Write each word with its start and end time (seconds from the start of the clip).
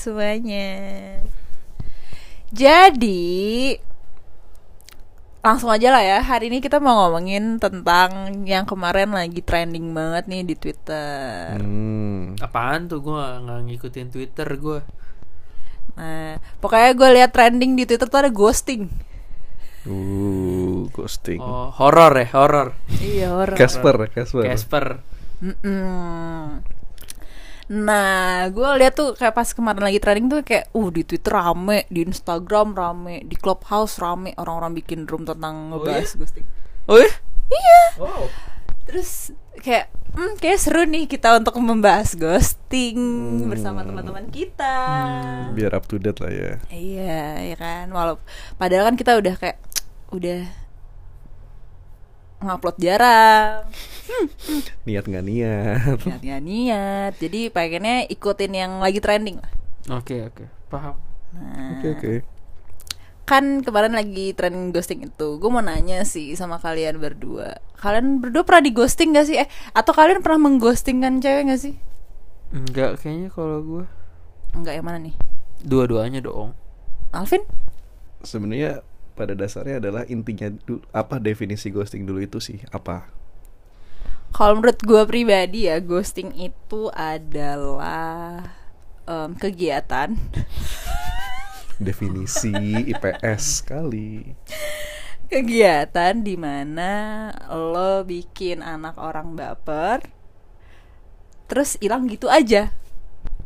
semuanya? 0.00 0.68
Jadi 2.50 3.76
langsung 5.44 5.68
aja 5.68 5.92
lah 5.92 6.02
ya. 6.02 6.18
Hari 6.24 6.48
ini 6.48 6.58
kita 6.64 6.80
mau 6.80 7.06
ngomongin 7.06 7.60
tentang 7.60 8.42
yang 8.48 8.64
kemarin 8.64 9.12
lagi 9.12 9.44
trending 9.44 9.92
banget 9.92 10.24
nih 10.26 10.42
di 10.48 10.54
Twitter. 10.56 11.60
Hmm. 11.60 12.40
Apaan 12.40 12.88
tuh 12.88 13.04
gua 13.04 13.38
nggak 13.44 13.60
ngikutin 13.68 14.08
Twitter 14.08 14.48
gua. 14.56 14.80
Nah, 16.00 16.40
pokoknya 16.64 16.96
gue 16.96 17.08
lihat 17.20 17.30
trending 17.34 17.76
di 17.76 17.84
Twitter 17.84 18.08
tuh 18.08 18.24
ada 18.24 18.32
ghosting. 18.32 18.88
Uh, 19.84 20.88
ghosting. 20.96 21.40
Oh, 21.40 21.68
horor 21.76 22.16
ya, 22.16 22.28
horor. 22.32 22.68
iya 23.04 23.32
horor. 23.36 23.56
Casper, 23.56 24.08
Casper. 24.08 24.44
Casper. 24.48 24.86
Mm-mm. 25.44 26.79
Nah, 27.70 28.50
gue 28.50 28.66
lihat 28.82 28.98
tuh 28.98 29.14
kayak 29.14 29.30
pas 29.30 29.46
kemarin 29.54 29.86
lagi 29.86 30.02
trending 30.02 30.26
tuh 30.26 30.42
kayak, 30.42 30.74
uh 30.74 30.88
di 30.90 31.06
Twitter 31.06 31.30
rame, 31.30 31.86
di 31.86 32.02
Instagram 32.02 32.74
rame, 32.74 33.22
di 33.22 33.38
Clubhouse 33.38 34.02
rame, 34.02 34.34
orang-orang 34.34 34.74
bikin 34.74 35.06
room 35.06 35.22
tentang 35.22 35.70
ngebahas 35.70 36.18
ghosting. 36.18 36.42
Oh 36.90 36.98
ya? 36.98 37.06
Iya. 37.46 37.82
Wow. 38.02 38.26
Terus 38.90 39.30
kayak, 39.62 39.86
hmm, 40.18 40.34
kayak 40.42 40.58
seru 40.58 40.82
nih 40.82 41.06
kita 41.06 41.38
untuk 41.38 41.54
membahas 41.62 42.18
ghosting 42.18 42.98
bersama 43.46 43.86
teman-teman 43.86 44.26
kita. 44.34 44.74
Biar 45.54 45.70
up 45.70 45.86
to 45.86 46.02
date 46.02 46.18
lah 46.18 46.32
ya. 46.34 46.52
Iya, 46.74 47.54
ya 47.54 47.56
kan. 47.56 47.86
Walau 47.94 48.18
padahal 48.58 48.90
kan 48.90 48.98
kita 48.98 49.14
udah 49.14 49.38
kayak 49.38 49.62
udah 50.10 50.42
ngupload 52.40 52.76
jarang. 52.76 53.64
Niat 54.84 55.04
nggak 55.06 55.24
niat. 55.24 55.98
niat 56.08 56.20
niat 56.20 56.42
niat 56.42 57.12
jadi 57.16 57.40
pengennya 57.48 58.10
ikutin 58.10 58.52
yang 58.52 58.72
lagi 58.82 58.98
trending 58.98 59.38
lah 59.38 59.52
Oke, 59.94 60.26
oke. 60.26 60.44
Paham. 60.66 60.98
nah 61.30 61.78
Oke 61.78 61.88
oke. 61.94 62.12
kan 63.22 63.62
kemarin 63.62 63.94
lagi 63.94 64.34
trending 64.34 64.74
ghosting 64.74 65.06
itu 65.06 65.38
gue 65.38 65.50
mau 65.50 65.62
nanya 65.62 66.02
sih 66.02 66.34
sama 66.34 66.58
kalian 66.58 66.98
berdua 66.98 67.62
kalian 67.78 68.18
berdua 68.18 68.42
pernah 68.42 68.66
di 68.66 68.74
ghosting 68.74 69.14
gak 69.14 69.30
sih 69.30 69.38
eh 69.38 69.46
atau 69.70 69.94
kalian 69.94 70.18
pernah 70.18 70.50
mengghostingkan 70.50 71.22
cewek 71.22 71.46
gak 71.46 71.62
sih 71.62 71.74
Enggak 72.50 72.98
kayaknya 72.98 73.30
kalau 73.30 73.62
gua 73.62 73.84
enggak 74.50 74.74
yang 74.74 74.82
mana 74.82 74.98
nih 74.98 75.14
dua-duanya 75.62 76.18
dong. 76.18 76.50
Alvin 77.14 77.46
Sebenarnya 78.26 78.82
pada 79.18 79.34
dasarnya 79.36 79.76
adalah 79.82 80.02
intinya 80.14 80.48
du- 80.66 80.82
apa 80.94 81.16
definisi 81.22 81.68
ghosting 81.74 82.02
dulu 82.08 82.20
itu 82.24 82.38
sih 82.42 82.58
apa? 82.72 83.10
kalau 84.30 84.58
menurut 84.58 84.78
gue 84.82 85.02
pribadi 85.06 85.66
ya 85.68 85.76
ghosting 85.82 86.30
itu 86.38 86.88
adalah 86.94 88.46
em, 89.08 89.30
kegiatan 89.36 90.14
Definisi 91.80 92.86
IPS 92.92 93.64
kali. 93.64 94.36
kegiatan 95.30 96.14
di 96.26 96.34
mana 96.34 96.92
lo 97.72 98.02
bikin 98.10 98.58
anak 98.74 98.96
orang 99.08 99.28
baper 99.38 99.98
terus 101.50 101.74
hilang 101.82 102.06
gitu 102.06 102.30
aja 102.30 102.70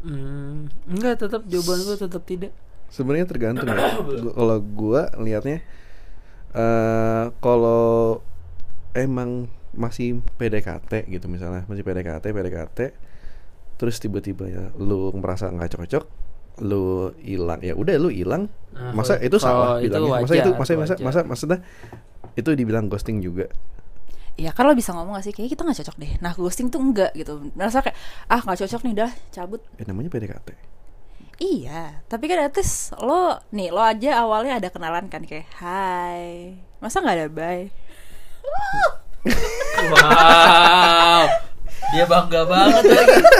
Hmm, 0.04 0.68
enggak 0.84 1.14
tetap 1.24 1.42
jawaban 1.48 1.80
gua 1.86 1.96
tetap 1.96 2.22
tidak. 2.28 2.52
Sebenarnya 2.88 3.26
tergantung 3.26 3.68
ya. 3.68 3.98
Kalau 4.38 4.58
gua 4.60 5.10
liatnya 5.18 5.60
eh 6.54 7.24
kalau 7.42 8.22
emang 8.94 9.50
masih 9.74 10.22
PDKT 10.38 11.10
gitu 11.10 11.26
misalnya, 11.26 11.66
masih 11.66 11.82
PDKT, 11.82 12.22
PDKT 12.30 12.78
terus 13.74 13.98
tiba-tiba 13.98 14.46
ya 14.46 14.70
lu 14.78 15.10
merasa 15.18 15.50
nggak 15.50 15.74
cocok, 15.74 16.04
lu 16.62 17.10
hilang 17.18 17.58
ya 17.58 17.74
udah 17.74 17.98
lu 17.98 18.06
hilang. 18.06 18.46
Nah, 18.70 18.94
masa 18.94 19.18
itu 19.18 19.34
salah 19.42 19.82
itu 19.82 19.90
bilangnya? 19.90 20.22
masa 20.22 20.30
wajar, 20.30 20.44
itu 20.46 20.50
masa 20.54 20.72
masa 20.78 20.94
wajar. 20.94 21.02
masa 21.02 21.20
maksudnya 21.26 21.58
itu 22.34 22.50
dibilang 22.54 22.86
ghosting 22.86 23.18
juga. 23.18 23.50
ya 24.34 24.50
kan 24.50 24.66
lo 24.66 24.74
bisa 24.74 24.90
ngomong 24.90 25.14
gak 25.14 25.26
sih 25.26 25.34
kayak 25.34 25.54
kita 25.54 25.62
nggak 25.62 25.78
cocok 25.78 25.96
deh 26.02 26.12
nah 26.18 26.34
ghosting 26.34 26.66
tuh 26.66 26.82
enggak 26.82 27.14
gitu 27.14 27.38
merasa 27.54 27.78
kayak 27.82 27.94
ah 28.26 28.42
nggak 28.42 28.66
cocok 28.66 28.80
nih 28.82 28.94
dah 28.98 29.10
cabut 29.30 29.62
Ya 29.78 29.86
namanya 29.86 30.10
PDKT. 30.10 30.48
Iya 31.42 32.04
tapi 32.06 32.30
kan 32.30 32.38
at 32.46 32.54
least 32.54 32.94
lo 33.02 33.40
nih 33.50 33.74
lo 33.74 33.82
aja 33.82 34.22
awalnya 34.22 34.58
ada 34.62 34.68
kenalan 34.70 35.10
kan 35.10 35.26
kayak 35.26 35.50
hai 35.58 36.54
masa 36.78 37.02
nggak 37.02 37.16
ada 37.18 37.28
bye 37.30 37.64
Wow. 39.84 41.24
Dia 41.96 42.04
bangga 42.04 42.40
banget 42.44 42.82
lagi. 42.84 43.16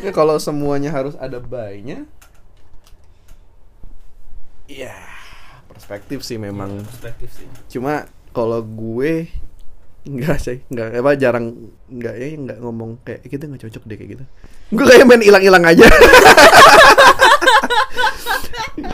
Ya 0.00 0.16
kalau 0.16 0.40
semuanya 0.40 0.88
harus 0.88 1.12
ada 1.20 1.36
buy-nya 1.36 2.08
Ya 4.64 4.96
perspektif 5.68 6.24
sih 6.24 6.40
memang 6.40 6.80
Perspektif 6.88 7.28
sih. 7.36 7.44
Cuma 7.68 8.08
kalau 8.32 8.64
gue 8.64 9.28
Enggak 10.08 10.40
sih, 10.40 10.64
enggak 10.72 10.96
apa 10.96 11.12
jarang 11.20 11.70
enggak 11.92 12.14
ya 12.16 12.26
enggak 12.32 12.58
ngomong 12.64 13.04
kayak 13.04 13.20
kita 13.28 13.44
nggak 13.44 13.62
cocok 13.68 13.82
deh 13.84 13.96
kayak 14.00 14.10
gitu. 14.16 14.24
Gue 14.72 14.84
kayak 14.88 15.04
main 15.04 15.20
hilang-hilang 15.20 15.64
aja. 15.66 15.84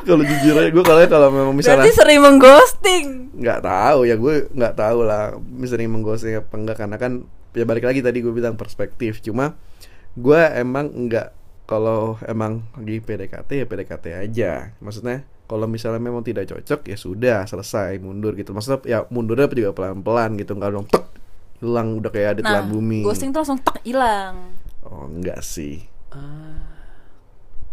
kalau 0.06 0.22
jujur 0.22 0.54
aja 0.54 0.70
gue 0.70 0.84
kalau 0.86 1.00
kalau 1.10 1.28
memang 1.34 1.54
misalnya 1.54 1.82
berarti 1.82 1.98
sering 1.98 2.20
mengghosting 2.22 3.06
nggak 3.36 3.60
tahu 3.62 3.98
ya 4.06 4.14
gue 4.14 4.34
nggak 4.54 4.74
tahu 4.78 4.98
lah 5.02 5.34
misalnya 5.38 5.90
menggoseng 5.90 6.38
apa 6.38 6.54
enggak 6.54 6.76
karena 6.78 6.96
kan 6.96 7.12
ya 7.52 7.64
balik 7.66 7.84
lagi 7.84 8.00
tadi 8.00 8.22
gue 8.22 8.30
bilang 8.30 8.54
perspektif 8.54 9.18
cuma 9.20 9.58
gue 10.14 10.40
emang 10.56 10.88
enggak 10.94 11.34
kalau 11.66 12.16
emang 12.24 12.62
lagi 12.78 13.02
PDKT 13.02 13.50
ya 13.50 13.66
PDKT 13.66 14.04
aja 14.14 14.52
maksudnya 14.78 15.26
kalau 15.46 15.66
misalnya 15.70 16.02
memang 16.02 16.26
tidak 16.26 16.50
cocok 16.50 16.80
ya 16.90 16.96
sudah 16.98 17.38
selesai 17.46 17.98
mundur 18.02 18.34
gitu. 18.34 18.50
Maksudnya 18.52 18.78
ya 18.86 18.98
mundurnya 19.10 19.46
juga 19.50 19.72
pelan 19.72 20.02
pelan 20.02 20.34
gitu. 20.38 20.52
Nggak 20.58 20.70
dong 20.74 20.86
tek 20.90 21.04
hilang 21.62 21.88
udah 22.02 22.10
kayak 22.12 22.28
ada 22.36 22.40
nah 22.42 22.48
telan 22.52 22.66
bumi. 22.68 23.00
ghosting 23.06 23.30
tuh 23.32 23.40
langsung 23.46 23.60
tak 23.62 23.80
hilang. 23.86 24.54
Oh 24.84 25.06
enggak 25.08 25.40
sih. 25.40 25.86
Ah, 26.12 26.62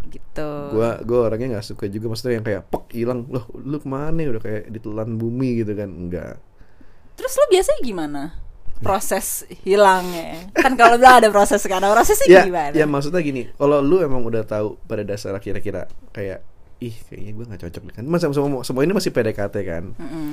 gitu. 0.08 0.50
Gua 0.74 1.02
gua 1.04 1.20
orangnya 1.30 1.58
nggak 1.60 1.68
suka 1.68 1.90
juga. 1.90 2.14
Maksudnya 2.14 2.40
yang 2.42 2.46
kayak 2.46 2.64
pek 2.70 2.86
hilang. 2.96 3.26
Loh 3.28 3.46
lu 3.58 3.78
ke 3.82 3.88
mana 3.90 4.24
udah 4.30 4.42
kayak 4.42 4.72
ditelan 4.72 5.18
bumi 5.20 5.66
gitu 5.66 5.74
kan? 5.74 5.90
Enggak 5.90 6.38
terus 7.18 7.34
lo 7.38 7.46
biasanya 7.50 7.82
gimana? 7.82 8.22
Proses 8.84 9.48
hilangnya? 9.64 10.52
Kan 10.52 10.76
kalau 10.76 11.00
bilang 11.00 11.24
ada 11.24 11.32
proses 11.32 11.64
kan 11.64 11.80
prosesnya 11.80 12.28
ya, 12.28 12.44
gimana? 12.44 12.76
ya 12.76 12.84
maksudnya 12.84 13.24
gini. 13.24 13.48
Kalau 13.56 13.80
lu 13.80 14.04
emang 14.04 14.28
udah 14.28 14.44
tahu 14.44 14.76
pada 14.84 15.08
dasar 15.08 15.32
kira-kira 15.40 15.88
kayak 16.12 16.44
ih 16.84 16.96
kayaknya 17.08 17.32
gue 17.32 17.46
nggak 17.48 17.62
cocok 17.64 17.82
nih. 17.84 17.94
Kan 17.96 18.06
masa 18.06 18.28
semua 18.30 18.62
semua 18.62 18.82
ini 18.84 18.92
masih 18.92 19.10
PDKT 19.10 19.56
kan? 19.64 19.84
Mm-mm. 19.96 20.28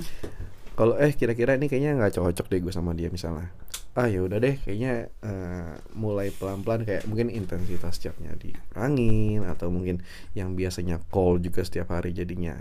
kalau 0.72 0.96
eh 0.96 1.12
kira-kira 1.12 1.54
ini 1.54 1.68
kayaknya 1.68 1.92
nggak 1.94 2.16
cocok 2.16 2.46
deh 2.48 2.58
gue 2.58 2.72
sama 2.72 2.90
dia 2.92 3.06
misalnya. 3.06 3.52
Ah 3.92 4.06
ya 4.06 4.22
udah 4.22 4.38
deh 4.38 4.56
kayaknya 4.56 4.92
eh, 5.20 5.72
mulai 5.92 6.30
pelan-pelan 6.30 6.82
kayak 6.82 7.04
mungkin 7.04 7.28
intensitas 7.28 7.98
chatnya 7.98 8.32
dikurangin 8.34 9.44
atau 9.44 9.68
mungkin 9.68 10.00
yang 10.32 10.54
biasanya 10.54 11.02
call 11.06 11.36
juga 11.36 11.60
setiap 11.62 11.90
hari 11.90 12.10
jadinya. 12.10 12.54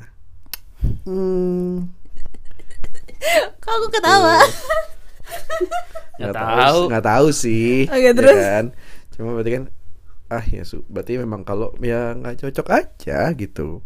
Hmm. 1.05 1.87
Kok 3.61 3.71
aku 3.71 3.87
ketawa? 3.89 4.41
Nggak 6.19 6.19
nggak 6.19 6.35
tahu. 6.35 6.75
sih- 6.75 6.87
nggak 6.89 7.05
tahu 7.05 7.27
sih 7.31 7.73
Oke, 7.87 8.01
ya 8.01 8.11
terus? 8.11 8.35
kan? 8.37 8.65
Cuma 9.13 9.29
berarti 9.31 9.51
kan 9.53 9.63
ah 10.29 10.45
ya 10.45 10.61
su 10.61 10.85
berarti 10.85 11.17
memang 11.17 11.41
kalau 11.41 11.73
ya 11.81 12.13
nggak 12.13 12.45
cocok 12.45 12.67
aja 12.69 13.33
gitu. 13.33 13.81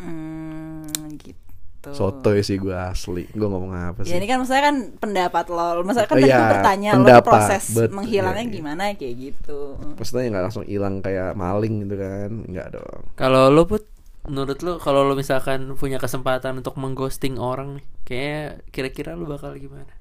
Hmm, 0.00 0.88
gitu. 1.20 1.92
Sotoy 1.92 2.40
sih 2.40 2.56
gue 2.56 2.72
asli. 2.72 3.28
Gue 3.32 3.48
ngomong 3.48 3.72
apa 3.72 4.00
sih? 4.04 4.12
Ya 4.12 4.20
ini 4.20 4.24
kan 4.24 4.40
maksudnya 4.40 4.64
kan 4.72 4.76
pendapat 4.96 5.44
lo 5.52 5.84
Maksudnya 5.84 6.08
kan 6.08 6.16
Oh, 6.16 6.20
tadi 6.20 6.32
gue 6.32 6.46
bertanya 6.56 6.90
lo 6.96 7.04
pendapat, 7.04 7.24
proses 7.28 7.64
betul, 7.76 7.92
menghilangnya 8.00 8.44
iya, 8.44 8.48
iya. 8.48 8.56
gimana 8.56 8.82
kayak 8.96 9.14
gitu. 9.20 9.60
Maksudnya 10.00 10.24
nggak 10.32 10.44
langsung 10.48 10.64
hilang 10.64 11.04
kayak 11.04 11.36
maling 11.36 11.74
gitu 11.84 11.96
kan? 12.00 12.30
Nggak 12.48 12.66
dong. 12.80 13.02
Kalau 13.20 13.52
lo 13.52 13.68
put 13.68 13.84
menurut 14.24 14.58
lo 14.64 14.72
kalau 14.80 15.04
lo 15.04 15.12
misalkan 15.16 15.76
punya 15.76 16.00
kesempatan 16.00 16.60
untuk 16.60 16.76
mengghosting 16.80 17.36
orang 17.36 17.80
nih, 17.80 17.86
kayak 18.08 18.48
kira-kira 18.72 19.12
lo 19.16 19.28
bakal 19.28 19.52
gimana? 19.56 19.99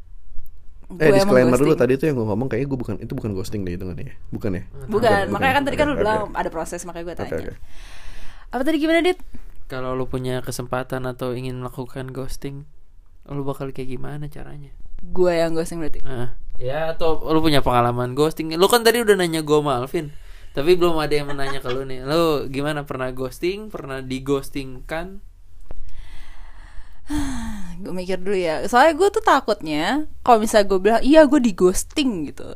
Eh 0.97 1.13
disclaimer 1.13 1.53
dulu 1.53 1.77
tadi 1.77 1.93
tuh 1.95 2.09
yang 2.09 2.17
gue 2.17 2.25
ngomong 2.25 2.49
kayaknya 2.49 2.67
gue 2.67 2.79
bukan 2.81 2.95
itu 2.97 3.13
bukan 3.13 3.31
ghosting 3.37 3.61
deh 3.61 3.77
itu 3.77 3.85
kan 3.85 3.93
ya 3.93 4.09
bukan 4.33 4.51
ya 4.57 4.63
Bukan, 4.65 4.89
Bukan, 4.89 5.23
makanya 5.29 5.53
kan 5.53 5.63
tadi 5.69 5.77
kan 5.77 5.87
oke. 5.93 5.99
bilang 6.01 6.21
ada 6.33 6.49
proses 6.49 6.81
Makanya 6.81 7.05
gue 7.05 7.15
tanya 7.15 7.31
oke 7.37 7.53
Apa 8.49 8.61
tadi 8.65 8.77
gimana 8.81 9.05
Dit? 9.05 9.21
Kalau 9.69 9.93
lo 9.93 10.09
punya 10.09 10.41
kesempatan 10.41 11.05
atau 11.05 11.37
ingin 11.37 11.61
melakukan 11.61 12.09
ghosting, 12.09 12.65
lo 13.29 13.45
bakal 13.45 13.69
kayak 13.69 13.93
gimana 13.93 14.25
caranya? 14.25 14.73
Gue 15.05 15.37
yang 15.37 15.53
ghosting 15.53 15.77
berarti 15.77 16.01
Ah, 16.01 16.33
ya 16.57 16.97
atau 16.97 17.21
lo 17.21 17.37
punya 17.37 17.61
pengalaman 17.61 18.17
ghosting? 18.17 18.49
Lo 18.57 18.65
kan 18.65 18.81
tadi 18.81 19.05
udah 19.05 19.13
nanya 19.13 19.45
gue 19.45 19.57
sama 19.61 19.77
Alvin, 19.77 20.09
tapi 20.57 20.73
belum 20.73 20.97
ada 20.97 21.13
yang 21.13 21.29
menanya 21.29 21.61
ke 21.61 21.69
lo 21.69 21.85
nih. 21.85 22.01
Lo 22.01 22.49
gimana 22.49 22.81
pernah 22.81 23.13
ghosting? 23.13 23.69
Pernah 23.69 24.01
di 24.01 24.25
ghosting 24.25 24.81
kan? 24.89 25.21
gue 27.79 27.93
mikir 27.95 28.19
dulu 28.19 28.35
ya. 28.35 28.67
Soalnya 28.67 28.93
gue 28.99 29.09
tuh 29.09 29.23
takutnya 29.23 30.05
kalau 30.21 30.43
misalnya 30.43 30.67
gue 30.67 30.79
bilang 30.79 31.01
iya 31.01 31.23
gue 31.23 31.39
di 31.39 31.55
ghosting 31.55 32.27
gitu. 32.27 32.53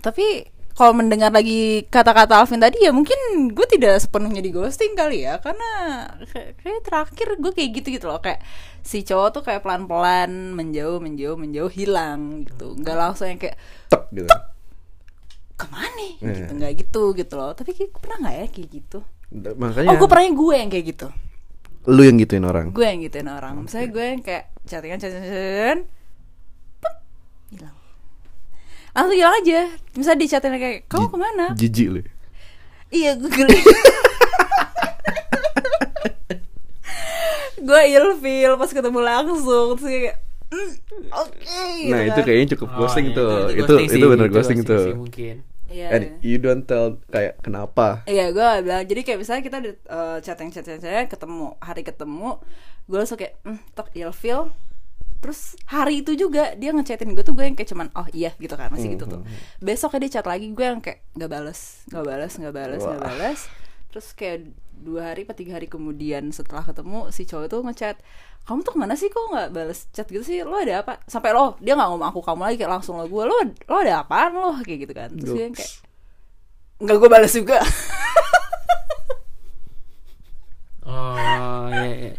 Tapi 0.00 0.48
kalau 0.76 0.92
mendengar 0.92 1.32
lagi 1.32 1.88
kata-kata 1.88 2.36
Alvin 2.36 2.60
tadi 2.60 2.84
ya 2.84 2.92
mungkin 2.92 3.16
gue 3.52 3.66
tidak 3.68 3.96
sepenuhnya 3.96 4.44
di 4.44 4.52
ghosting 4.52 4.92
kali 4.92 5.24
ya. 5.24 5.36
Karena 5.40 6.04
kayak, 6.32 6.84
terakhir 6.84 7.28
gue 7.36 7.52
kayak 7.52 7.70
gitu 7.80 7.88
gitu 8.00 8.06
loh. 8.08 8.20
Kayak 8.20 8.40
si 8.80 9.04
cowok 9.04 9.28
tuh 9.36 9.42
kayak 9.44 9.60
pelan-pelan 9.64 10.52
menjauh 10.52 11.00
menjauh 11.00 11.36
menjauh 11.36 11.72
hilang 11.72 12.44
gitu. 12.48 12.72
Nggak 12.76 12.96
langsung 12.96 13.28
yang 13.28 13.40
kayak 13.40 13.56
tek 13.92 14.04
gitu. 14.12 14.28
Ke 15.56 15.66
mana 15.72 16.04
Iya. 16.20 16.32
gitu. 16.44 16.52
Nggak 16.56 16.72
gitu 16.80 17.02
gitu 17.16 17.34
loh. 17.36 17.52
Tapi 17.56 17.70
kayak 17.72 17.90
gue 17.92 18.00
pernah 18.00 18.18
nggak 18.24 18.36
ya 18.36 18.46
kayak 18.52 18.68
gitu? 18.72 18.98
Makanya. 19.36 19.90
Oh 19.92 19.96
gue 19.96 20.08
pernah 20.08 20.24
gue 20.28 20.54
yang 20.56 20.70
kayak 20.72 20.86
gitu 20.96 21.08
lu 21.86 22.02
yang 22.02 22.16
gituin 22.16 22.42
orang? 22.42 22.70
Gue 22.70 22.84
yang 22.84 23.00
gituin 23.00 23.26
orang. 23.26 23.62
Misalnya 23.62 23.88
gue 23.88 24.04
yang 24.04 24.20
kayak 24.20 24.44
chattingan 24.64 24.98
chattingan 24.98 25.78
hilang. 27.48 27.76
Langsung 28.90 29.14
hilang 29.14 29.34
aja. 29.38 29.60
Misalnya 29.92 30.18
di 30.18 30.26
chattingan 30.26 30.58
kayak 30.58 30.78
kamu 30.86 31.06
ke 31.06 31.16
mana? 31.16 31.46
jijik 31.54 31.88
lu 31.88 32.00
iya 32.88 33.14
gue 33.14 33.26
geli. 33.28 33.58
Gue 37.58 37.82
ilfeel 37.90 38.54
pas 38.54 38.70
ketemu 38.70 39.00
langsung. 39.00 39.74
Terus 39.74 39.90
kayak 39.90 40.16
"Mm, 40.46 40.70
oke 41.10 41.34
gitu 41.74 41.90
nah 41.90 42.00
itu 42.04 42.14
kan. 42.14 42.24
kayaknya 42.24 42.46
cukup 42.54 42.68
Oh, 42.70 42.76
ghosting 42.78 43.06
iya, 43.10 43.16
tuh. 43.18 43.30
Itu 43.50 43.58
ghosting 43.66 43.86
itu, 43.90 43.94
sih, 43.98 44.06
bener 44.06 44.28
ghosting 44.30 44.58
tuh 44.62 44.78
sih, 44.84 44.94
mungkin 44.94 45.34
Iya. 45.66 45.88
and 45.90 46.04
you 46.22 46.38
don't 46.38 46.62
tell 46.62 46.98
kayak 47.10 47.42
kenapa. 47.42 48.06
Iya 48.06 48.30
gue 48.30 48.48
bilang. 48.62 48.84
Jadi 48.86 49.00
kayak 49.02 49.18
misalnya 49.18 49.42
kita 49.42 49.58
di 49.62 49.70
uh, 49.90 50.18
chatting 50.22 50.50
chatting 50.54 50.78
chatting 50.78 51.10
ketemu 51.10 51.58
hari 51.58 51.82
ketemu 51.82 52.38
gue 52.86 52.98
langsung 53.02 53.18
kayak 53.18 53.34
hmm, 53.42 53.58
tok 53.74 53.90
ilfeel 53.98 54.54
terus 55.16 55.58
hari 55.66 56.06
itu 56.06 56.14
juga 56.14 56.54
dia 56.54 56.70
ngechatin 56.70 57.10
gue 57.16 57.24
tuh 57.26 57.34
gue 57.34 57.42
yang 57.42 57.56
kayak 57.58 57.72
cuman 57.72 57.88
oh 57.98 58.06
iya 58.14 58.30
gitu 58.38 58.54
kan 58.54 58.70
masih 58.70 58.94
gitu 58.94 59.10
tuh. 59.10 59.20
Besoknya 59.58 60.06
dia 60.06 60.20
chat 60.20 60.26
lagi 60.28 60.46
gue 60.54 60.66
yang 60.66 60.78
kayak 60.78 61.02
nggak 61.18 61.30
bales 61.30 61.82
nggak 61.90 62.04
bales 62.04 62.32
nggak 62.38 62.54
bales 62.54 62.82
nggak 62.84 63.00
Wah. 63.02 63.10
bales. 63.10 63.40
Terus 63.90 64.06
kayak 64.14 64.38
dua 64.76 65.12
hari 65.12 65.24
atau 65.24 65.36
tiga 65.36 65.56
hari 65.56 65.66
kemudian 65.66 66.30
setelah 66.30 66.62
ketemu 66.62 67.08
si 67.10 67.24
cowok 67.24 67.48
itu 67.48 67.58
ngechat 67.64 67.96
kamu 68.46 68.62
tuh 68.62 68.72
ke 68.72 68.78
mana 68.78 68.94
sih? 68.94 69.10
Kok 69.10 69.24
nggak 69.34 69.48
bales 69.50 69.90
chat 69.90 70.06
gitu 70.06 70.22
sih? 70.22 70.46
Lo 70.46 70.54
ada 70.54 70.86
apa? 70.86 71.02
Sampai 71.10 71.34
lo 71.34 71.58
dia 71.58 71.74
nggak 71.74 71.88
ngomong 71.90 72.08
aku 72.14 72.22
kamu 72.22 72.42
lagi 72.46 72.56
kayak 72.62 72.78
langsung 72.78 72.94
lo 72.94 73.10
gue 73.10 73.24
lo 73.26 73.36
lo 73.42 73.76
ada 73.82 74.06
apaan 74.06 74.32
lo? 74.38 74.54
Kayak 74.62 74.78
gitu 74.86 74.94
kan. 74.94 75.10
Terus 75.18 75.34
yang 75.34 75.54
kayak 75.54 75.72
nggak 76.78 76.96
gue 76.96 77.10
bales 77.10 77.34
juga. 77.34 77.58
Oh 80.86 81.66
iya, 81.66 81.82
iya. 81.98 82.12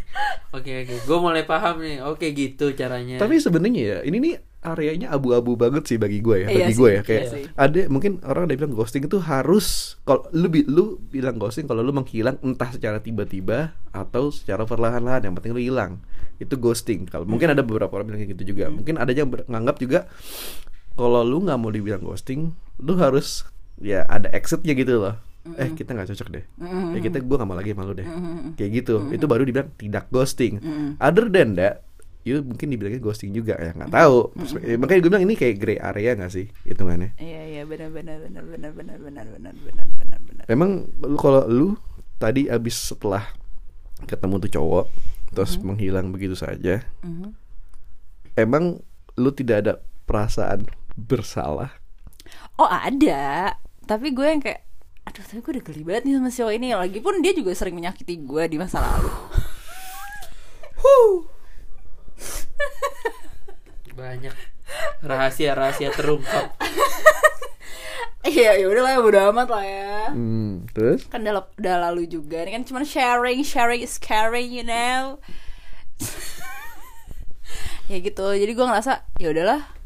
oke 0.51 0.71
oke. 0.83 0.95
Gue 1.07 1.17
mulai 1.23 1.47
paham 1.47 1.79
nih. 1.79 2.03
Oke 2.03 2.35
gitu 2.35 2.75
caranya. 2.75 3.15
Tapi 3.15 3.39
sebenarnya 3.39 3.79
ya 3.79 3.97
ini 4.03 4.17
nih 4.19 4.33
areanya 4.59 5.13
abu-abu 5.13 5.53
banget 5.53 5.85
sih 5.85 5.95
bagi 5.95 6.19
gue 6.19 6.43
ya 6.43 6.47
Iya 6.49 6.57
bagi 6.59 6.73
sih, 6.73 6.79
gue 6.79 6.89
ya 6.91 7.01
kayak 7.01 7.21
iya 7.21 7.29
sih. 7.31 7.43
ada 7.53 7.79
mungkin 7.87 8.11
orang 8.21 8.45
ada 8.45 8.53
bilang 8.53 8.73
ghosting 8.73 9.05
itu 9.05 9.17
harus 9.17 9.95
kalau 10.01 10.25
lu 10.33 10.49
lu 10.65 10.83
bilang 11.07 11.37
ghosting 11.37 11.65
kalau 11.65 11.81
lu 11.81 11.91
menghilang 11.91 12.35
entah 12.41 12.67
secara 12.67 12.97
tiba-tiba 12.97 13.71
atau 13.89 14.27
secara 14.29 14.63
perlahan-lahan 14.63 15.23
yang 15.23 15.33
penting 15.33 15.53
lu 15.53 15.61
hilang. 15.63 16.01
Itu 16.37 16.53
ghosting. 16.55 17.05
Kalau 17.05 17.23
mungkin 17.23 17.49
ada 17.49 17.61
beberapa 17.61 17.89
orang 17.91 18.09
bilang 18.09 18.19
kayak 18.19 18.33
gitu 18.35 18.51
juga. 18.51 18.67
Mungkin 18.67 18.95
ada 18.95 19.09
yang 19.09 19.25
ber- 19.25 19.45
nganggap 19.45 19.77
juga 19.77 20.05
kalau 20.93 21.21
lu 21.21 21.41
nggak 21.41 21.57
mau 21.57 21.69
dibilang 21.69 22.01
ghosting 22.01 22.51
lu 22.77 22.93
harus 22.95 23.47
ya 23.77 24.03
ada 24.05 24.27
exitnya 24.31 24.73
gitu 24.73 24.99
loh. 24.99 25.15
Eh 25.55 25.71
kita 25.71 25.95
nggak 25.95 26.11
cocok 26.11 26.27
deh. 26.27 26.43
Ya 26.91 26.99
kita 26.99 27.23
gue 27.23 27.35
nggak 27.35 27.47
mau 27.47 27.55
lagi 27.55 27.71
malu 27.71 27.95
deh. 27.95 28.03
Kayak 28.53 28.71
gitu. 28.75 28.95
Itu 29.09 29.25
baru 29.25 29.47
dibilang 29.47 29.71
tidak 29.73 30.11
ghosting. 30.11 30.59
Other 30.99 31.31
than 31.31 31.55
that 31.55 31.86
you 32.27 32.43
mungkin 32.43 32.67
dibilangnya 32.67 32.99
ghosting 32.99 33.31
juga 33.31 33.55
ya 33.55 33.71
nggak 33.71 33.87
tahu. 33.89 34.35
Perspe- 34.35 34.75
makanya 34.75 34.99
gue 34.99 35.09
bilang 35.09 35.23
ini 35.23 35.33
kayak 35.33 35.55
gray 35.55 35.79
area 35.79 36.11
nggak 36.13 36.29
sih 36.29 36.45
hitungannya? 36.61 37.15
Iya 37.15 37.41
iya 37.47 37.61
benar 37.63 37.87
benar 37.89 38.19
benar 38.19 38.43
benar 38.43 38.71
benar 38.75 38.97
benar 38.99 39.25
benar 39.25 39.55
benar 39.55 39.87
benar 39.95 40.19
benar. 40.21 40.43
emang 40.45 40.71
lu 40.99 41.15
kalau 41.15 41.47
lu 41.47 41.67
tadi 42.17 42.45
abis 42.45 42.91
setelah 42.91 43.23
ketemu 44.03 44.43
tuh 44.43 44.51
cowok 44.53 44.85
terus 45.29 45.55
menghilang 45.57 46.09
begitu 46.09 46.33
saja 46.33 46.83
Mhm. 47.01 47.31
emang 48.35 48.83
lu 49.15 49.31
tidak 49.31 49.57
ada 49.63 49.73
perasaan 50.03 50.67
bersalah? 50.93 51.71
Oh 52.55 52.65
ada, 52.65 53.55
tapi 53.83 54.11
gue 54.11 54.23
yang 54.23 54.39
kayak 54.39 54.63
aduh 55.03 55.23
tapi 55.23 55.39
gue 55.39 55.51
udah 55.55 55.65
geli 55.65 55.83
banget 55.83 56.03
nih 56.03 56.13
sama 56.15 56.27
si 56.27 56.37
cowok 56.37 56.53
ini. 56.53 56.67
Lagi 56.73 56.99
pun 56.99 57.15
dia 57.19 57.31
juga 57.31 57.51
sering 57.53 57.73
menyakiti 57.73 58.19
gue 58.19 58.43
di 58.45 58.57
masa 58.57 58.79
lalu 58.79 59.11
banyak. 63.97 64.35
Rahasia-rahasia 65.01 65.91
terungkap. 65.93 66.53
Iya 68.27 68.59
ya 68.59 68.67
udahlah 68.67 68.99
bodo 68.99 69.19
amat 69.31 69.47
lah 69.47 69.63
ya. 69.63 70.11
Hmm, 70.11 70.67
terus? 70.75 71.07
Kan 71.07 71.23
udah, 71.23 71.47
udah 71.47 71.75
lalu 71.87 72.11
juga. 72.11 72.43
Ini 72.43 72.59
kan 72.59 72.63
cuma 72.67 72.83
sharing 72.83 73.39
sharing 73.47 73.79
is 73.79 73.95
caring 73.95 74.51
you 74.51 74.67
know? 74.67 75.23
Ya 77.87 78.03
gitu. 78.03 78.27
Jadi 78.35 78.51
gue 78.51 78.67
ngerasa 78.67 79.07
ya 79.15 79.31
udahlah 79.31 79.76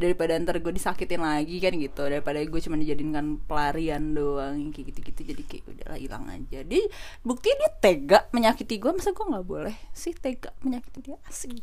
daripada 0.00 0.32
ntar 0.40 0.56
gue 0.58 0.72
disakitin 0.72 1.20
lagi 1.20 1.60
kan 1.60 1.76
gitu. 1.76 2.08
Daripada 2.08 2.40
gue 2.40 2.60
cuma 2.64 2.80
dijadikan 2.80 3.36
pelarian 3.44 4.16
doang 4.16 4.72
kayak 4.72 4.96
gitu-gitu. 4.96 5.20
Jadi 5.36 5.42
kayak 5.44 5.64
udahlah 5.68 5.98
hilang 6.00 6.24
aja. 6.32 6.64
Dia 6.64 6.88
bukti 7.20 7.52
dia 7.52 7.70
tega 7.76 8.24
menyakiti 8.32 8.80
gue 8.80 8.90
masa 8.96 9.12
gue 9.12 9.26
nggak 9.28 9.46
boleh 9.46 9.76
sih 9.92 10.16
tega 10.16 10.56
menyakiti 10.64 11.12
dia? 11.12 11.20
Asik. 11.28 11.60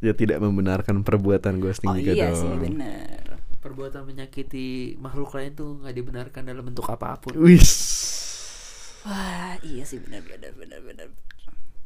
Ya 0.00 0.16
tidak 0.16 0.40
membenarkan 0.40 1.04
perbuatan 1.04 1.60
ghosting 1.60 1.92
oh 1.92 2.00
juga 2.00 2.12
iya 2.16 2.32
dong 2.32 2.40
sih 2.40 2.50
bener. 2.56 3.40
Perbuatan 3.60 4.02
menyakiti 4.08 4.96
makhluk 4.96 5.36
lain 5.36 5.52
tuh 5.52 5.84
nggak 5.84 5.94
dibenarkan 5.94 6.42
dalam 6.48 6.64
bentuk 6.64 6.88
apa 6.88 7.20
pun. 7.20 7.36
Wis. 7.36 7.68
Wah 9.04 9.60
iya 9.60 9.84
sih 9.84 10.00
bener 10.00 10.24
bener 10.24 10.56
bener 10.56 10.80
bener. 10.80 11.08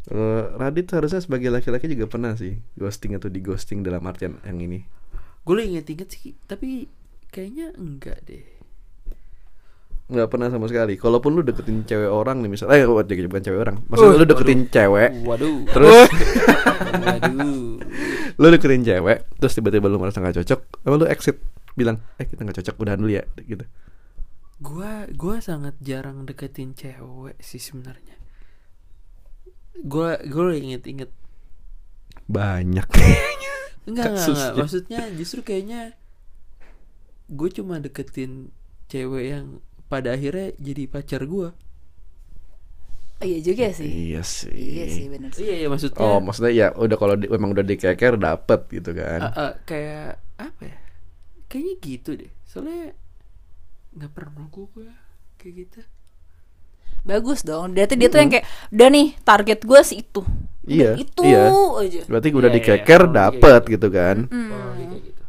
Kalau 0.00 0.56
Radit 0.56 0.88
harusnya 0.96 1.20
sebagai 1.20 1.52
laki-laki 1.52 1.84
juga 1.92 2.08
pernah 2.08 2.32
sih 2.32 2.56
ghosting 2.80 3.20
atau 3.20 3.28
di 3.28 3.44
ghosting 3.44 3.84
dalam 3.84 4.00
artian 4.08 4.40
yang 4.48 4.56
ini 4.56 4.80
gue 5.40 5.54
lagi 5.56 5.68
inget-inget 5.72 6.08
sih 6.12 6.36
tapi 6.44 6.86
kayaknya 7.30 7.72
enggak 7.78 8.18
deh. 8.26 8.44
Nggak 10.10 10.26
pernah 10.26 10.50
sama 10.50 10.66
sekali. 10.66 10.98
Kalaupun 10.98 11.38
lu 11.38 11.42
deketin 11.46 11.86
cewek 11.86 12.10
orang 12.10 12.42
nih 12.42 12.50
misalnya, 12.50 12.82
eh 12.82 12.86
bukan 12.86 13.42
cewek 13.46 13.60
orang, 13.62 13.76
maksudnya 13.86 14.18
lu 14.18 14.26
deketin 14.26 14.60
cewek, 14.66 15.10
waduh. 15.22 15.58
terus 15.70 16.10
waduh 16.98 17.78
lu 18.42 18.46
deketin 18.50 18.82
cewek, 18.82 19.18
terus 19.38 19.54
tiba-tiba 19.54 19.86
lu 19.86 20.02
merasa 20.02 20.18
nggak 20.18 20.42
cocok, 20.42 20.60
emang 20.82 20.98
lu 20.98 21.06
exit. 21.06 21.38
Bilang, 21.78 22.02
eh 22.18 22.26
kita 22.26 22.42
nggak 22.42 22.58
cocok, 22.58 22.74
udahan 22.82 22.98
dulu 22.98 23.12
ya, 23.14 23.24
gitu. 23.46 23.62
gua 24.60 25.08
gua 25.14 25.40
sangat 25.40 25.78
jarang 25.80 26.26
deketin 26.26 26.74
cewek 26.74 27.38
sih 27.38 27.62
sebenarnya. 27.62 28.18
Gua 29.86 30.18
gua 30.26 30.52
inget-inget. 30.58 31.08
Banyak. 32.26 32.90
enggak 33.90 34.06
enggak, 34.14 34.28
enggak. 34.30 34.52
maksudnya 34.60 35.00
justru 35.18 35.40
kayaknya 35.48 35.80
gue 37.30 37.48
cuma 37.56 37.78
deketin 37.84 38.50
cewek 38.90 39.24
yang 39.34 39.46
pada 39.90 40.14
akhirnya 40.14 40.54
jadi 40.58 40.82
pacar 40.90 41.22
gua. 41.26 41.50
Oh, 43.20 43.26
iya 43.28 43.38
juga 43.44 43.68
sih 43.76 43.92
iya 44.08 44.22
sih. 44.24 44.48
iya 44.54 44.84
sih 44.88 45.04
bener 45.12 45.30
sih. 45.36 45.44
Iya 45.44 45.54
iya 45.60 45.68
maksudnya 45.68 46.00
Oh, 46.00 46.18
maksudnya 46.24 46.52
ya 46.56 46.66
udah 46.72 46.96
kalau 46.96 47.14
di, 47.20 47.26
emang 47.28 47.52
udah 47.52 47.64
dikeker 47.66 48.14
dapet 48.16 48.60
gitu 48.72 48.90
kan. 48.96 49.20
eh, 49.36 49.52
kayak 49.68 50.16
apa 50.40 50.62
ya? 50.64 50.76
Kayaknya 51.52 51.74
gitu 51.84 52.10
deh. 52.16 52.32
Soalnya 52.48 52.96
nggak 53.96 54.12
pernah 54.16 54.44
gue 54.48 54.88
kayak 55.36 55.54
gitu. 55.66 55.80
Bagus 57.04 57.40
dong. 57.44 57.76
Dia 57.76 57.84
tuh 57.88 57.96
dia 58.00 58.08
tuh 58.12 58.20
yang 58.24 58.30
kayak 58.32 58.46
udah 58.72 58.88
nih 58.92 59.06
target 59.24 59.60
gue 59.68 59.80
sih 59.84 59.98
itu 60.04 60.22
Udah 60.60 60.70
Iya, 60.70 60.90
itu 60.96 61.22
iya. 61.24 61.44
aja 61.50 62.00
Berarti 62.04 62.28
udah 62.30 62.50
Iya, 62.50 62.56
iya, 62.56 62.64
dikeker 62.76 63.02
iya. 63.06 63.12
dapet 63.16 63.62
gitu 63.66 63.88
kan. 63.88 64.16
oh, 64.28 64.70
kayak 64.76 65.00
gitu 65.02 65.22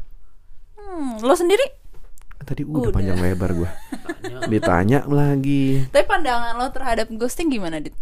hmm, 0.76 1.12
lo 1.22 1.34
sendiri 1.34 1.66
Tadi 2.42 2.68
udah, 2.68 2.90
Udah. 2.90 2.92
panjang 2.92 3.20
lebar 3.22 3.52
gua. 3.54 3.70
Tanya. 4.20 4.44
Ditanya 4.50 5.00
lagi. 5.06 5.88
tapi 5.88 6.04
pandangan 6.04 6.58
lo 6.58 6.68
terhadap 6.70 7.08
ghosting 7.16 7.48
gimana 7.48 7.80
dit 7.80 7.94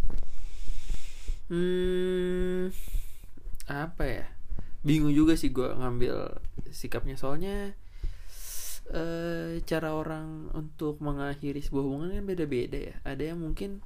Hmm, 1.50 2.70
apa 3.66 4.04
ya? 4.06 4.26
Bingung 4.82 5.12
juga 5.12 5.34
sih 5.34 5.50
gue 5.50 5.66
ngambil 5.66 6.40
sikapnya 6.70 7.18
soalnya 7.18 7.74
eh 8.90 9.62
cara 9.66 9.94
orang 9.94 10.50
untuk 10.54 10.98
mengakhiri 10.98 11.62
sebuah 11.62 11.84
hubungan 11.86 12.10
kan 12.14 12.26
beda-beda 12.26 12.78
ya. 12.80 12.96
Ada 13.02 13.34
yang 13.34 13.42
mungkin 13.42 13.82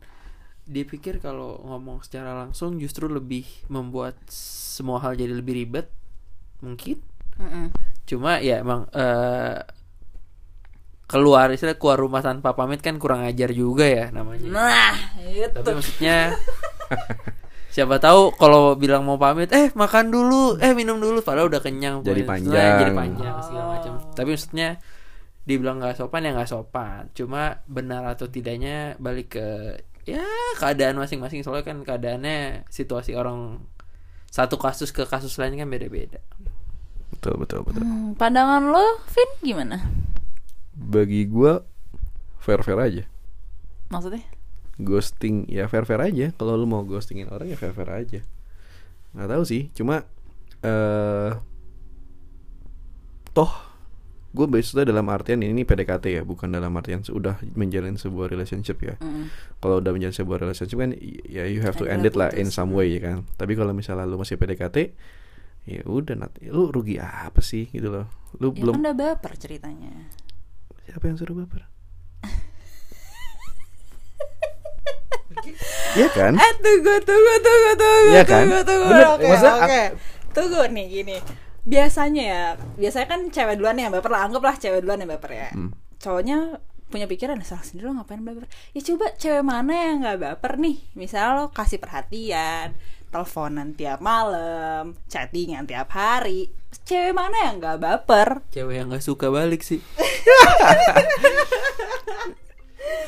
dia 0.63 0.88
pikir 0.88 1.20
kalau 1.20 1.60
ngomong 1.67 2.03
secara 2.03 2.32
langsung 2.34 2.79
justru 2.79 3.12
lebih 3.12 3.43
membuat 3.67 4.15
semua 4.32 5.03
hal 5.03 5.13
jadi 5.20 5.36
lebih 5.36 5.53
ribet, 5.60 5.91
mungkin. 6.63 7.03
Mm-mm. 7.36 7.74
Cuma 8.08 8.39
ya 8.39 8.62
emang 8.63 8.88
eh 8.96 9.60
keluar 11.03 11.51
istilah 11.53 11.77
keluar 11.77 12.00
rumah 12.00 12.25
tanpa 12.25 12.58
pamit 12.58 12.82
kan 12.82 12.98
kurang 12.98 13.22
ajar 13.27 13.53
juga 13.53 13.86
ya 13.86 14.10
namanya. 14.10 14.50
nah 14.50 14.96
itu 15.22 15.53
Tapi 15.62 15.77
maksudnya 15.77 16.34
siapa 17.70 17.98
tahu 18.01 18.34
kalau 18.38 18.74
bilang 18.77 19.05
mau 19.05 19.17
pamit 19.17 19.50
eh 19.53 19.70
makan 19.74 20.10
dulu 20.10 20.58
eh 20.58 20.74
minum 20.74 20.98
dulu 20.98 21.22
padahal 21.22 21.50
udah 21.53 21.62
kenyang 21.62 22.01
Jadi 22.01 22.22
panjang. 22.25 22.53
Setelah 22.53 22.82
jadi 22.82 22.93
panjang 22.98 23.36
segala 23.46 23.65
macam 23.77 23.93
tapi 24.13 24.29
maksudnya 24.34 24.70
dibilang 25.43 25.77
nggak 25.82 25.96
sopan 26.00 26.24
ya 26.24 26.32
nggak 26.34 26.50
sopan 26.50 27.01
cuma 27.13 27.62
benar 27.67 28.08
atau 28.08 28.32
tidaknya 28.32 28.96
balik 28.98 29.36
ke 29.38 29.48
ya 30.03 30.24
keadaan 30.60 31.00
masing-masing. 31.00 31.43
Soalnya 31.43 31.65
kan 31.67 31.77
keadaannya 31.83 32.67
situasi 32.67 33.15
orang 33.15 33.63
satu 34.33 34.57
kasus 34.57 34.89
ke 34.89 35.05
kasus 35.05 35.38
lain 35.38 35.55
kan 35.55 35.69
beda-beda. 35.69 36.19
Betul 37.13 37.38
betul 37.39 37.62
betul. 37.63 37.83
Hmm, 37.86 38.17
pandangan 38.17 38.74
lo, 38.74 39.00
Vin, 39.13 39.29
gimana? 39.45 39.77
bagi 40.74 41.29
gua 41.29 41.62
fair 42.41 42.65
fair 42.65 42.79
aja. 42.81 43.03
Maksudnya? 43.93 44.25
ghosting 44.81 45.45
ya 45.45 45.69
fair 45.69 45.86
fair 45.86 46.01
aja. 46.01 46.33
Kalau 46.33 46.57
lu 46.57 46.65
mau 46.65 46.81
ghostingin 46.81 47.29
orang 47.29 47.45
ya 47.45 47.57
fair 47.57 47.77
fair 47.77 47.89
aja. 47.93 48.19
Nggak 49.13 49.29
tahu 49.29 49.43
sih. 49.45 49.69
Cuma 49.77 50.01
eh 50.65 51.31
toh 53.38 53.53
gue 54.33 54.45
maksudnya 54.45 54.89
dalam 54.89 55.05
artian 55.07 55.39
ini 55.39 55.61
PDKT 55.61 56.05
ya 56.11 56.21
bukan 56.21 56.49
dalam 56.49 56.73
artian 56.73 56.99
sudah 56.99 57.37
menjalin 57.53 57.95
sebuah 57.95 58.27
relationship 58.27 58.77
ya 58.79 58.97
Mm. 58.97 59.29
kalau 59.59 59.77
udah 59.77 59.91
menjalin 59.91 60.11
sebuah 60.11 60.37
relationship 60.39 60.73
kan 60.75 60.89
ya 61.23 61.45
you 61.45 61.61
have 61.61 61.73
to 61.73 61.85
end 61.85 62.01
it 62.01 62.13
lah 62.13 62.29
in 62.31 62.47
some 62.47 62.71
way 62.71 62.89
ya 62.89 63.01
kan 63.03 63.29
tapi 63.33 63.53
kalau 63.53 63.71
misalnya 63.71 64.03
lu 64.03 64.17
masih 64.17 64.35
PDKT 64.35 64.77
ya 65.65 65.81
udah 65.83 66.17
Nat. 66.17 66.33
lu 66.43 66.67
rugi 66.67 66.97
apa 66.97 67.39
sih 67.39 67.69
gitu 67.69 67.87
loh 67.87 68.09
lu 68.35 68.51
Ya 68.51 68.59
belum 68.59 68.73
kan 68.73 68.81
udah 68.83 68.95
baper 68.95 69.33
ceritanya. 69.35 69.93
siapa 70.83 71.05
yang 71.05 71.15
suruh 71.15 71.37
baper 71.37 71.63
Iya 75.93 76.07
kan? 76.09 76.33
Eh 76.33 76.51
tunggu 76.57 76.93
tunggu 77.01 77.33
tunggu 77.39 77.71
tunggu 77.75 78.11
Iya 78.11 78.23
kan? 78.23 78.43
tunggu 78.43 78.61
tunggu 78.63 78.87
Bener, 78.87 79.07
oke 79.11 79.25
maksudnya 79.27 79.55
oke 79.55 79.81
ak- 79.83 79.93
tunggu 80.31 80.61
nih 80.67 80.85
gini 80.91 81.17
biasanya 81.63 82.24
ya 82.24 82.43
biasanya 82.75 83.08
kan 83.08 83.22
cewek 83.32 83.55
duluan 83.55 83.79
yang 83.79 83.91
baper 83.91 84.12
lah 84.12 84.27
anggaplah 84.27 84.55
cewek 84.60 84.84
duluan 84.84 85.00
yang 85.00 85.12
baper 85.15 85.32
ya. 85.32 85.50
Hmm. 85.55 85.72
cowoknya 86.03 86.60
punya 86.91 87.10
pikiran 87.10 87.41
salah 87.41 87.65
sendiri 87.65 87.89
lo 87.89 87.98
ngapain 87.98 88.22
baper? 88.22 88.46
Ya 88.75 88.82
coba 88.86 89.15
cewek 89.17 89.41
mana 89.41 89.74
yang 89.74 90.05
nggak 90.05 90.20
baper 90.22 90.62
nih? 90.62 90.77
Misal 90.93 91.25
lo 91.39 91.46
kasih 91.50 91.82
perhatian 91.82 92.77
teleponan 93.10 93.77
tiap 93.77 94.01
malam 94.01 94.98
chattingan 95.10 95.65
tiap 95.65 95.89
hari. 95.96 96.53
Cewek 96.86 97.13
mana 97.17 97.50
yang 97.50 97.58
nggak 97.58 97.79
baper? 97.82 98.29
Cewek 98.53 98.75
yang 98.77 98.93
nggak 98.93 99.05
suka 99.05 99.34
balik 99.34 99.65
sih. 99.65 99.82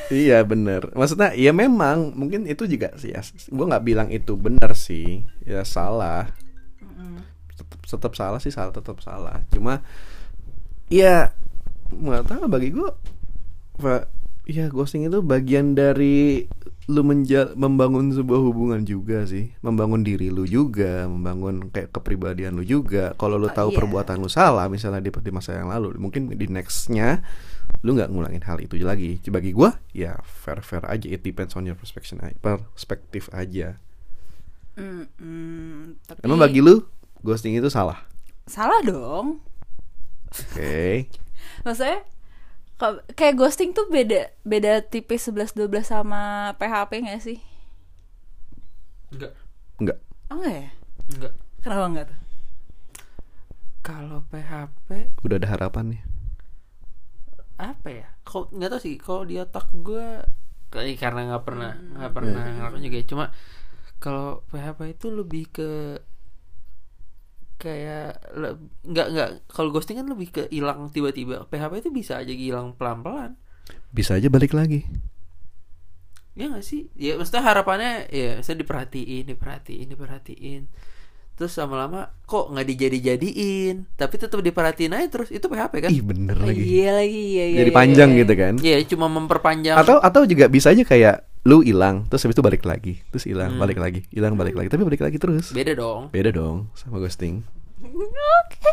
Iya 0.06 0.46
bener. 0.46 0.94
Maksudnya 0.94 1.34
ya 1.34 1.50
memang 1.50 2.14
Mungkin 2.14 2.46
itu 2.46 2.64
juga 2.70 2.94
sih 2.94 3.10
ya 3.10 3.26
Gue 3.50 3.66
nggak 3.66 3.84
bilang 3.84 4.08
itu 4.14 4.38
benar 4.38 4.78
sih. 4.78 5.26
Ya 5.42 5.66
salah 5.66 6.30
tetap, 7.66 7.82
tetap 7.86 8.12
salah 8.14 8.40
sih 8.42 8.54
salah 8.54 8.72
tetap 8.72 8.98
salah. 9.02 9.42
Cuma 9.50 9.82
Ya 10.86 11.34
nggak 11.90 12.30
tahu 12.30 12.44
bagi 12.46 12.70
gue 12.74 12.90
Pak 13.78 14.02
Ya 14.46 14.70
ghosting 14.70 15.06
itu 15.06 15.18
bagian 15.22 15.74
dari 15.74 16.46
Lu 16.86 17.02
menja 17.02 17.50
membangun 17.58 18.14
sebuah 18.14 18.38
hubungan 18.46 18.86
juga 18.86 19.26
sih. 19.26 19.50
Membangun 19.58 20.06
diri 20.06 20.30
lu 20.30 20.46
juga 20.46 21.10
Membangun 21.10 21.66
kayak 21.74 21.90
kepribadian 21.90 22.54
lu 22.54 22.62
juga. 22.62 23.10
Kalau 23.18 23.34
lu 23.42 23.50
Oh, 23.50 23.54
tahu 23.54 23.74
iya. 23.74 23.78
perbuatan 23.82 24.22
lu 24.22 24.30
salah 24.30 24.70
Misalnya 24.70 25.02
di, 25.02 25.10
di 25.10 25.32
masa 25.34 25.58
yang 25.58 25.66
lalu 25.66 25.98
Mungkin 25.98 26.30
di 26.38 26.46
nextnya 26.46 27.26
lu 27.82 27.98
nggak 27.98 28.10
ngulangin 28.14 28.42
hal 28.46 28.58
itu 28.62 28.78
lagi. 28.82 29.18
Bagi 29.26 29.50
gua 29.50 29.74
ya 29.90 30.14
fair 30.22 30.62
fair 30.62 30.86
aja. 30.86 31.06
It 31.10 31.26
depends 31.26 31.58
on 31.58 31.66
your 31.66 31.74
perspective 31.74 32.18
perspektif 32.38 33.26
aja. 33.34 33.78
Mm, 34.76 35.08
mm, 35.18 35.82
tapi 36.04 36.18
emang 36.22 36.38
bagi 36.38 36.60
lu 36.60 36.84
ghosting 37.26 37.54
itu 37.58 37.68
salah? 37.68 37.98
Salah 38.46 38.80
dong. 38.86 39.42
Oke. 40.30 41.10
Maksudnya 41.66 41.98
ka- 42.80 43.04
kayak 43.18 43.36
ghosting 43.40 43.70
tuh 43.76 43.86
beda 43.88 44.30
beda 44.44 44.72
tipe 44.92 45.14
11 45.16 45.54
12 45.56 45.82
sama 45.92 46.22
PHP 46.60 46.92
gak 47.08 47.22
sih? 47.22 47.38
enggak 49.12 49.32
nggak. 49.82 49.98
Oh 50.30 50.36
enggak 50.38 50.54
ya? 50.54 50.68
enggak 51.14 51.32
Kenapa 51.62 51.84
enggak 51.90 52.06
tuh? 52.10 52.18
kalau 53.86 54.18
PHP 54.26 54.88
udah 55.22 55.36
ada 55.38 55.48
harapannya 55.48 56.02
apa 57.56 57.88
ya? 57.88 58.06
Kok 58.26 58.52
nggak 58.52 58.68
tahu 58.68 58.80
sih. 58.82 58.94
Kalau 59.00 59.22
di 59.24 59.38
otak 59.40 59.70
gue 59.72 60.06
kayak 60.68 60.98
karena 60.98 61.20
nggak 61.32 61.44
pernah 61.46 61.72
nggak 61.96 62.12
pernah 62.12 62.42
ngelakuin 62.52 62.82
juga 62.84 62.98
ya. 63.00 63.06
cuma 63.06 63.24
kalau 63.96 64.44
PHP 64.50 64.80
itu 64.92 65.06
lebih 65.08 65.44
ke 65.54 65.70
kayak 67.56 68.20
nggak 68.84 69.06
nggak 69.12 69.28
kalau 69.48 69.72
ghosting 69.72 69.96
kan 69.96 70.08
lebih 70.08 70.28
ke 70.32 70.42
hilang 70.52 70.92
tiba-tiba. 70.92 71.48
PHP 71.48 71.72
itu 71.84 71.90
bisa 71.92 72.20
aja 72.20 72.32
hilang 72.32 72.76
pelan-pelan. 72.76 73.36
Bisa 73.90 74.16
aja 74.16 74.28
balik 74.28 74.52
lagi. 74.52 74.84
Ya 76.36 76.52
nggak 76.52 76.64
sih? 76.64 76.92
Ya 77.00 77.16
maksudnya 77.16 77.42
harapannya 77.48 78.12
ya 78.12 78.44
saya 78.44 78.60
diperhatiin 78.60 79.24
diperhatiin 79.24 79.86
diperhatiin. 79.88 80.62
Terus 81.36 81.52
lama-lama 81.60 82.12
kok 82.24 82.48
nggak 82.52 82.64
dijadi-jadiin? 82.64 83.92
Tapi 83.96 84.14
tetap 84.16 84.40
diperhatiin 84.40 84.92
aja 84.96 85.08
terus. 85.08 85.28
Itu 85.32 85.48
PHP 85.48 85.74
kan? 85.84 85.90
Ih 85.92 86.00
bener 86.04 86.36
lagi. 86.36 86.60
Iya 86.60 87.00
lagi 87.00 87.22
iya 87.36 87.44
iya. 87.52 87.58
jadi 87.64 87.72
iya, 87.72 87.76
panjang 87.76 88.10
iya. 88.12 88.18
gitu 88.24 88.32
kan? 88.36 88.54
Ya 88.60 88.76
cuma 88.88 89.06
memperpanjang. 89.08 89.76
Atau 89.80 89.96
atau 90.00 90.24
juga 90.28 90.48
bisa 90.48 90.72
aja 90.72 90.84
kayak 90.84 91.24
lu 91.46 91.62
hilang 91.62 92.02
terus 92.04 92.20
habis 92.20 92.34
itu 92.34 92.42
balik 92.42 92.62
lagi 92.62 92.98
terus 93.08 93.22
hilang 93.24 93.54
Hmm. 93.54 93.62
balik 93.62 93.78
lagi 93.78 94.02
hilang 94.10 94.34
balik 94.34 94.52
lagi 94.52 94.66
tapi 94.66 94.82
balik 94.82 94.98
lagi 95.00 95.14
terus 95.16 95.50
beda 95.50 95.72
dong 95.72 96.10
beda 96.10 96.30
dong 96.30 96.66
sama 96.74 96.98
ghosting 96.98 97.46
Oke. 97.76 98.72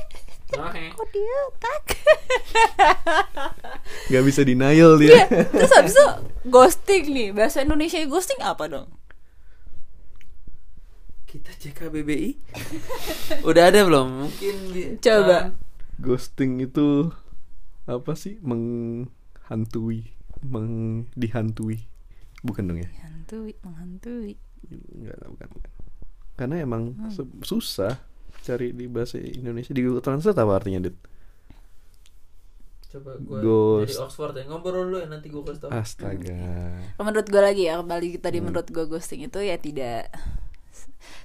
Oke. 0.56 0.84
Kok 0.92 1.08
dia 1.10 1.38
tak? 1.58 1.84
nggak 4.10 4.24
bisa 4.24 4.42
denial 4.42 4.96
dia 4.96 5.26
Terus 5.28 5.72
habis 5.72 5.92
itu 5.92 6.06
ghosting 6.46 7.04
nih. 7.08 7.30
Bahasa 7.32 7.62
Indonesia 7.62 8.00
ghosting 8.06 8.38
apa 8.40 8.64
dong? 8.66 8.88
Kita 11.26 11.50
cek 11.52 11.74
KBBI. 11.80 12.32
Udah 13.50 13.64
ada 13.68 13.82
belum? 13.82 14.08
Mungkin 14.24 14.56
di- 14.70 14.94
Coba. 15.00 15.50
um, 15.50 15.58
ghosting 16.00 16.62
itu 16.62 17.10
apa 17.84 18.14
sih 18.14 18.38
menghantui 18.40 20.14
meng 20.40 20.72
dihantui 21.12 21.90
bukan 22.44 22.64
dong 22.66 22.80
ya 22.80 22.90
Menghantui, 22.92 23.54
menghantui. 23.64 24.34
Enggak, 24.70 25.18
bukan, 25.26 25.48
bukan. 25.50 25.72
Karena 26.36 26.56
emang 26.60 26.84
su- 27.10 27.32
susah 27.42 27.98
cari 28.40 28.72
di 28.72 28.86
bahasa 28.86 29.16
Indonesia 29.18 29.72
di 29.72 29.82
Google 29.82 30.04
Translate 30.04 30.36
apa 30.38 30.54
artinya, 30.54 30.84
Dit? 30.84 30.98
coba 32.94 33.18
gue 33.18 33.40
Ghost. 33.42 33.90
dari 33.90 33.96
Oxford 34.06 34.34
ya 34.38 34.44
ngobrol 34.46 34.86
dulu 34.86 34.98
ya 35.02 35.10
nanti 35.10 35.26
gue 35.28 35.42
kasih 35.42 35.66
tau. 35.66 35.70
Astaga. 35.74 36.78
Menurut 37.02 37.26
gue 37.26 37.42
lagi 37.42 37.66
ya 37.66 37.82
kembali 37.82 38.22
tadi 38.22 38.38
menurut 38.38 38.70
gue 38.70 38.86
ghosting 38.86 39.26
itu 39.26 39.42
ya 39.42 39.58
tidak 39.58 40.14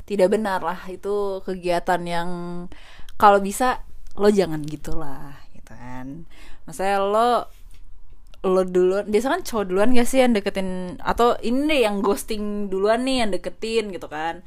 tidak 0.08 0.32
benar 0.32 0.64
lah 0.64 0.80
itu 0.88 1.44
kegiatan 1.44 2.00
yang 2.08 2.30
kalau 3.20 3.44
bisa 3.44 3.84
lo 4.16 4.32
jangan 4.32 4.64
gitulah 4.64 5.37
gitu 5.52 5.68
kan. 5.68 6.25
Maksudnya 6.64 7.04
lo 7.04 7.52
lo 8.47 8.62
duluan 8.62 9.11
biasa 9.11 9.35
kan 9.35 9.42
cowok 9.42 9.64
duluan 9.66 9.90
gak 9.99 10.07
sih 10.07 10.23
yang 10.23 10.30
deketin 10.30 11.00
atau 11.02 11.35
ini 11.42 11.66
deh 11.66 11.80
yang 11.83 12.04
ghosting 12.04 12.71
duluan 12.71 13.02
nih 13.02 13.26
yang 13.26 13.30
deketin 13.35 13.90
gitu 13.90 14.07
kan. 14.07 14.47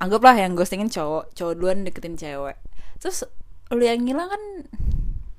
Anggaplah 0.00 0.36
yang 0.36 0.56
ghostingin 0.56 0.92
cowok 0.92 1.32
cowok 1.32 1.54
duluan 1.56 1.84
deketin 1.84 2.16
cewek. 2.20 2.56
Terus 3.00 3.24
lo 3.72 3.80
yang 3.80 4.04
ngilang 4.04 4.28
kan 4.28 4.42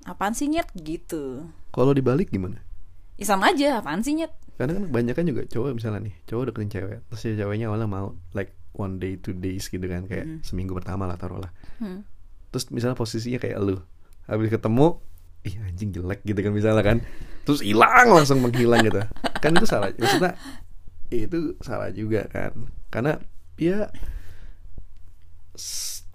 apaan 0.10 0.34
sih 0.34 0.50
nyet? 0.50 0.70
Gitu. 0.74 1.46
Kalau 1.70 1.94
dibalik 1.94 2.34
gimana? 2.34 2.62
ya 3.22 3.26
sama 3.30 3.54
aja 3.54 3.78
apaan 3.78 4.02
sih 4.02 4.18
nyet? 4.18 4.34
Karena 4.58 4.82
kan 4.82 4.86
banyak 4.90 5.14
kan 5.14 5.26
juga 5.30 5.46
cowok 5.46 5.78
misalnya 5.78 6.10
nih, 6.10 6.16
cowok 6.26 6.44
deketin 6.50 6.72
cewek, 6.74 7.00
terus 7.06 7.22
si 7.22 7.38
ceweknya 7.38 7.70
awalnya 7.70 7.86
mau 7.86 8.18
like 8.34 8.58
one 8.74 8.98
day, 8.98 9.14
two 9.22 9.38
days 9.38 9.70
gitu 9.70 9.86
kan, 9.86 10.10
kayak 10.10 10.42
seminggu 10.42 10.74
pertama 10.74 11.06
lah 11.06 11.22
taruh 11.22 11.38
lah. 11.38 11.54
Hmm. 11.78 12.02
Terus 12.50 12.74
misalnya 12.74 12.98
posisinya 12.98 13.38
kayak 13.38 13.58
lu, 13.62 13.78
habis 14.26 14.50
ketemu, 14.50 14.98
ih 15.46 15.56
anjing 15.66 15.94
jelek 15.94 16.26
gitu 16.26 16.40
kan 16.42 16.54
misalnya 16.54 16.82
kan, 16.82 16.98
terus 17.44 17.62
hilang 17.66 18.12
langsung 18.12 18.40
menghilang 18.44 18.82
gitu, 18.86 19.02
kan 19.42 19.52
itu 19.54 19.68
salah. 19.68 19.90
Maksudnya 19.96 20.34
itu 21.12 21.56
salah 21.60 21.90
juga 21.92 22.26
kan, 22.32 22.54
karena 22.90 23.20
ya 23.60 23.90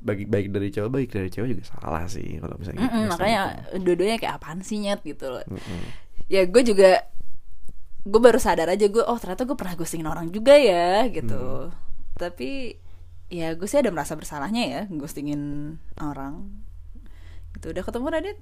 bagi 0.06 0.25
baik 0.28 0.54
dari 0.54 0.68
cowok 0.71 0.90
baik 0.92 1.09
dari 1.11 1.28
cewek 1.33 1.49
juga 1.56 1.64
salah 1.66 2.04
sih 2.06 2.38
kalau 2.38 2.54
misalnya 2.61 2.78
gitu, 2.78 2.88
Mm-mm, 2.95 3.04
misalnya 3.11 3.16
makanya 3.16 3.42
gitu. 3.50 3.76
dua-duanya 3.83 4.16
kayak 4.23 4.35
apaan 4.38 4.61
sih 4.62 4.78
nyet 4.78 5.00
gitu 5.02 5.26
loh 5.35 5.45
Mm-mm. 5.50 5.83
ya 6.30 6.47
gue 6.47 6.62
juga 6.62 6.90
gue 8.06 8.21
baru 8.23 8.38
sadar 8.38 8.71
aja 8.71 8.87
gue 8.87 9.02
oh 9.02 9.18
ternyata 9.18 9.42
gue 9.42 9.56
pernah 9.59 9.75
ghostingin 9.75 10.06
orang 10.06 10.30
juga 10.30 10.54
ya 10.54 11.11
gitu 11.11 11.75
tapi 12.14 12.78
ya 13.33 13.59
gue 13.59 13.66
sih 13.66 13.83
ada 13.83 13.90
merasa 13.90 14.14
bersalahnya 14.14 14.62
ya 14.62 14.83
ghostingin 14.95 15.75
orang 15.99 16.54
gitu 17.59 17.75
udah 17.75 17.83
ketemu 17.83 18.06
Radit 18.06 18.38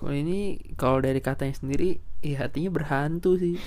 Kalau 0.00 0.16
ini 0.16 0.56
kalau 0.80 1.04
dari 1.04 1.20
katanya 1.20 1.52
sendiri, 1.52 2.00
ya 2.24 2.48
hatinya 2.48 2.72
berhantu 2.72 3.36
sih. 3.36 3.60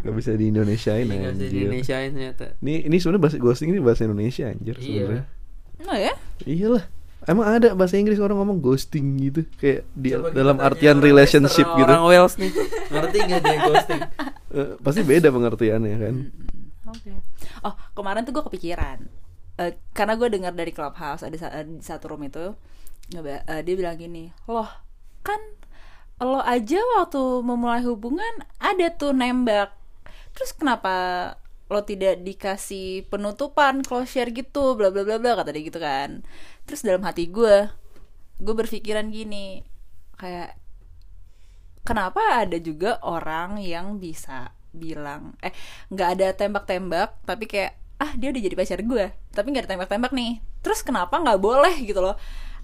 Gak 0.00 0.14
bisa 0.16 0.32
di 0.32 0.48
Indonesiain 0.48 1.04
Ini 1.04 1.12
nggak 1.12 1.34
bisa 1.36 1.44
di 1.44 1.44
anjir. 1.44 1.60
Indonesiain 1.68 2.10
ternyata 2.16 2.44
Ini 2.64 2.88
ini 2.88 2.96
sebenarnya 2.96 3.20
bahasa 3.20 3.36
ghosting 3.36 3.68
ini 3.68 3.80
bahasa 3.84 4.02
Indonesia 4.08 4.44
anjir 4.48 4.74
Iya 4.80 4.84
sebenarnya. 4.84 5.24
Oh 5.84 5.96
ya? 5.96 6.14
Iyalah. 6.48 6.84
Emang 7.28 7.46
ada 7.52 7.68
bahasa 7.76 8.00
Inggris 8.00 8.16
orang 8.16 8.40
ngomong 8.40 8.64
ghosting 8.64 9.20
gitu 9.20 9.44
kayak 9.60 9.84
di 9.92 10.16
Coba 10.16 10.32
dalam 10.32 10.56
artian 10.56 10.96
orang 10.96 11.04
relationship 11.04 11.68
Western, 11.68 11.84
gitu. 11.84 11.92
Orang 11.92 12.04
Wales 12.08 12.34
nih 12.40 12.50
Ngerti 12.88 13.18
gak 13.28 13.40
dia 13.44 13.58
ghosting 13.60 14.00
Eh, 14.50 14.70
pasti 14.82 15.06
beda 15.06 15.28
pengertiannya 15.30 15.96
kan. 16.00 16.14
Oke. 16.90 17.12
Oh, 17.62 17.70
kemarin 17.94 18.26
tuh 18.26 18.34
gue 18.34 18.44
kepikiran. 18.50 18.98
Eh, 19.62 19.78
karena 19.94 20.18
gue 20.18 20.26
dengar 20.26 20.50
dari 20.58 20.74
Clubhouse 20.74 21.22
ada 21.22 21.36
di 21.62 21.78
satu 21.78 22.10
room 22.10 22.26
itu 22.26 22.50
eh, 23.18 23.60
dia 23.66 23.74
bilang 23.74 23.98
gini, 23.98 24.30
"Loh, 24.46 24.70
kan 25.26 25.40
lo 26.20 26.40
aja 26.44 26.76
waktu 27.00 27.40
memulai 27.40 27.80
hubungan 27.80 28.44
ada 28.60 28.92
tuh 28.92 29.16
nembak. 29.16 29.72
Terus 30.36 30.52
kenapa 30.52 30.94
lo 31.72 31.80
tidak 31.86 32.20
dikasih 32.20 33.08
penutupan 33.08 33.80
closure 33.80 34.28
gitu 34.34 34.76
bla 34.76 34.92
bla 34.92 35.06
bla 35.06 35.16
bla 35.16 35.32
kata 35.40 35.54
dia 35.56 35.64
gitu 35.64 35.80
kan. 35.80 36.20
Terus 36.68 36.84
dalam 36.84 37.00
hati 37.08 37.32
gue 37.32 37.72
gue 38.40 38.54
berpikiran 38.56 39.08
gini 39.08 39.64
kayak 40.20 40.56
kenapa 41.88 42.44
ada 42.44 42.60
juga 42.60 43.00
orang 43.00 43.60
yang 43.60 43.96
bisa 43.96 44.52
bilang 44.70 45.34
eh 45.40 45.52
nggak 45.88 46.08
ada 46.20 46.28
tembak-tembak 46.36 47.20
tapi 47.26 47.44
kayak 47.48 47.74
ah 48.00 48.12
dia 48.16 48.32
udah 48.32 48.42
jadi 48.44 48.56
pacar 48.56 48.80
gue 48.80 49.06
tapi 49.32 49.46
nggak 49.52 49.64
ada 49.64 49.70
tembak-tembak 49.72 50.12
nih. 50.12 50.44
Terus 50.60 50.84
kenapa 50.84 51.16
nggak 51.16 51.40
boleh? 51.40 51.80
gitu 51.88 52.04
loh 52.04 52.20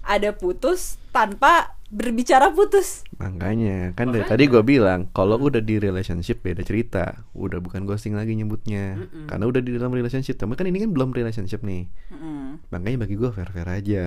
ada 0.07 0.31
putus 0.31 0.95
tanpa 1.11 1.75
berbicara 1.87 2.51
putus 2.51 3.03
Makanya 3.17 3.95
kan 3.95 4.11
dari 4.11 4.27
tadi 4.27 4.43
gue 4.45 4.59
bilang 4.61 5.07
kalau 5.09 5.39
udah 5.39 5.57
di 5.63 5.81
relationship 5.81 6.43
beda 6.45 6.61
cerita, 6.61 7.25
udah 7.33 7.57
bukan 7.57 7.83
ghosting 7.83 8.13
lagi 8.13 8.37
nyebutnya, 8.37 8.93
Mm-mm. 8.93 9.25
karena 9.25 9.49
udah 9.49 9.57
di 9.57 9.73
dalam 9.73 9.89
relationship. 9.89 10.37
Tapi 10.37 10.53
kan 10.53 10.69
ini 10.69 10.85
kan 10.85 10.93
belum 10.93 11.15
relationship 11.17 11.65
nih, 11.65 11.89
Mm-mm. 12.13 12.69
makanya 12.69 13.07
bagi 13.07 13.17
gue 13.17 13.31
fair 13.33 13.49
fair 13.49 13.65
aja. 13.65 14.05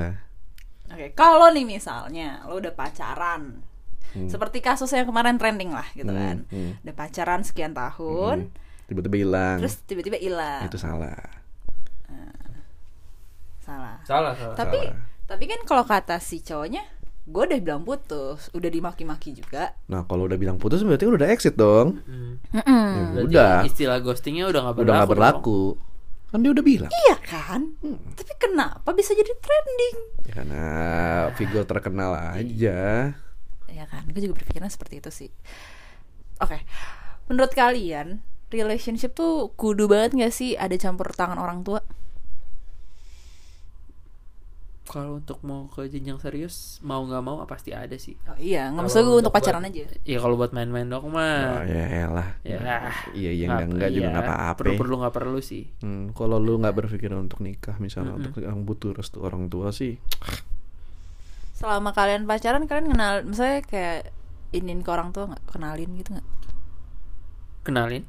Oke, 0.95 1.11
kalau 1.19 1.50
nih 1.50 1.66
misalnya 1.66 2.47
lo 2.47 2.59
udah 2.59 2.71
pacaran, 2.71 3.66
Hmm. 4.11 4.26
seperti 4.26 4.59
kasus 4.59 4.90
yang 4.90 5.07
kemarin 5.07 5.38
trending 5.38 5.71
lah 5.71 5.87
gitu 5.95 6.11
Hmm, 6.11 6.19
kan, 6.19 6.37
hmm. 6.50 6.83
udah 6.83 6.95
pacaran 6.99 7.47
sekian 7.47 7.71
tahun, 7.75 8.50
Hmm. 8.50 8.87
Tiba-tiba 8.90 9.16
hilang, 9.23 9.57
terus 9.62 9.78
tiba-tiba 9.87 10.19
hilang, 10.19 10.66
itu 10.66 10.78
salah. 10.83 11.14
salah. 13.62 14.02
Salah 14.02 14.35
salah 14.35 14.57
Tapi 14.59 14.78
salah. 14.83 15.10
Tapi 15.30 15.46
kan 15.46 15.62
kalau 15.62 15.87
kata 15.87 16.18
si 16.18 16.42
cowoknya, 16.42 16.82
gue 17.22 17.42
udah 17.46 17.60
bilang 17.62 17.87
putus, 17.87 18.50
udah 18.50 18.66
dimaki-maki 18.66 19.30
juga. 19.30 19.78
Nah 19.87 20.02
kalau 20.02 20.26
udah 20.26 20.34
bilang 20.34 20.58
putus 20.58 20.82
berarti 20.82 21.06
udah 21.06 21.30
exit 21.30 21.54
dong. 21.54 22.02
Hmm. 22.02 22.42
Ya 22.50 23.06
Berarti 23.14 23.26
udah, 23.30 23.54
istilah 23.62 23.99
ghostingnya 24.02 24.50
udah 24.50 24.60
gak 24.66 24.75
berlaku 24.75 24.82
udah 24.82 24.94
nggak 24.99 25.06
dong. 25.06 25.14
berlaku. 25.14 25.60
Kan 26.30 26.38
dia 26.42 26.50
udah 26.50 26.64
bilang. 26.66 26.90
Iya 26.90 27.16
kan? 27.22 27.60
Tapi 28.18 28.32
kenapa 28.38 28.88
bisa 28.90 29.14
jadi 29.14 29.30
trending? 29.38 29.96
Ya 30.26 30.32
karena 30.34 30.64
figur 31.38 31.62
terkenal 31.62 32.10
aja. 32.14 33.14
Ya 33.70 33.84
kan, 33.87 34.02
gue 34.10 34.18
juga 34.18 34.34
berpikirnya 34.42 34.70
seperti 34.70 34.99
itu 34.99 35.10
sih. 35.14 35.30
Oke, 36.42 36.58
menurut 37.30 37.54
kalian 37.54 38.18
relationship 38.50 39.14
tuh 39.14 39.54
kudu 39.54 39.87
banget 39.87 40.18
gak 40.18 40.34
sih 40.34 40.58
ada 40.58 40.75
campur 40.75 41.14
tangan 41.14 41.38
orang 41.38 41.62
tua? 41.62 41.82
Kalau 44.90 45.23
untuk 45.23 45.38
mau 45.40 45.70
ke 45.70 45.87
jenjang 45.87 46.18
serius 46.18 46.82
Mau 46.82 47.06
gak 47.06 47.23
mau 47.23 47.38
pasti 47.47 47.70
ada 47.70 47.94
sih 47.94 48.18
Oh 48.26 48.35
iya, 48.35 48.67
nggak 48.69 48.82
maksud 48.82 49.00
gue 49.00 49.17
untuk 49.17 49.30
buat- 49.30 49.38
pacaran 49.38 49.62
aja. 49.62 49.86
Ya 50.02 50.19
kalau 50.19 50.34
buat 50.34 50.50
main-main 50.50 50.82
dong 50.84 51.06
Oh, 51.06 51.12
mah 51.12 51.62
ya 51.62 52.10
elah. 52.10 52.28
Ya 52.43 52.58
Iya 53.15 53.30
iya 53.30 53.45
enggak 53.47 53.67
enggak 53.71 53.88
juga 53.88 54.02
iya, 54.02 54.08
enggak 54.10 54.26
apa-apa. 54.26 54.58
Perlu-perlu 54.58 54.95
gak 55.00 55.15
perlu 55.15 55.38
sih 55.41 55.62
Hmm, 55.78 56.10
kalau 56.10 56.36
lu 56.36 56.58
nggak 56.58 56.75
berpikir 56.75 57.06
untuk 57.12 57.38
nikah 57.38 57.78
misalnya 57.78 58.12
Mm-mm. 58.12 58.26
untuk 58.26 58.43
yang 58.43 58.58
butuh 58.60 58.91
restu 58.91 59.23
orang 59.23 59.47
tua 59.47 59.71
sih 59.71 59.95
Selama 61.54 61.93
kalian 61.93 62.25
pacaran, 62.25 62.65
kalian 62.65 62.88
kenal, 62.88 63.21
misalnya 63.23 63.60
kayak 63.62 64.10
inin 64.50 64.80
ke 64.80 64.88
orang 64.88 65.12
tua 65.12 65.28
nggak 65.28 65.45
kenalin 65.47 65.91
gitu 65.95 66.10
nggak? 66.10 66.28
Kenalin 67.62 68.02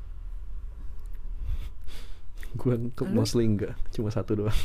gua 2.54 2.76
ke 2.90 3.04
mostly 3.06 3.46
enggak 3.46 3.80
cuma 3.92 4.10
satu 4.10 4.36
doang 4.38 4.52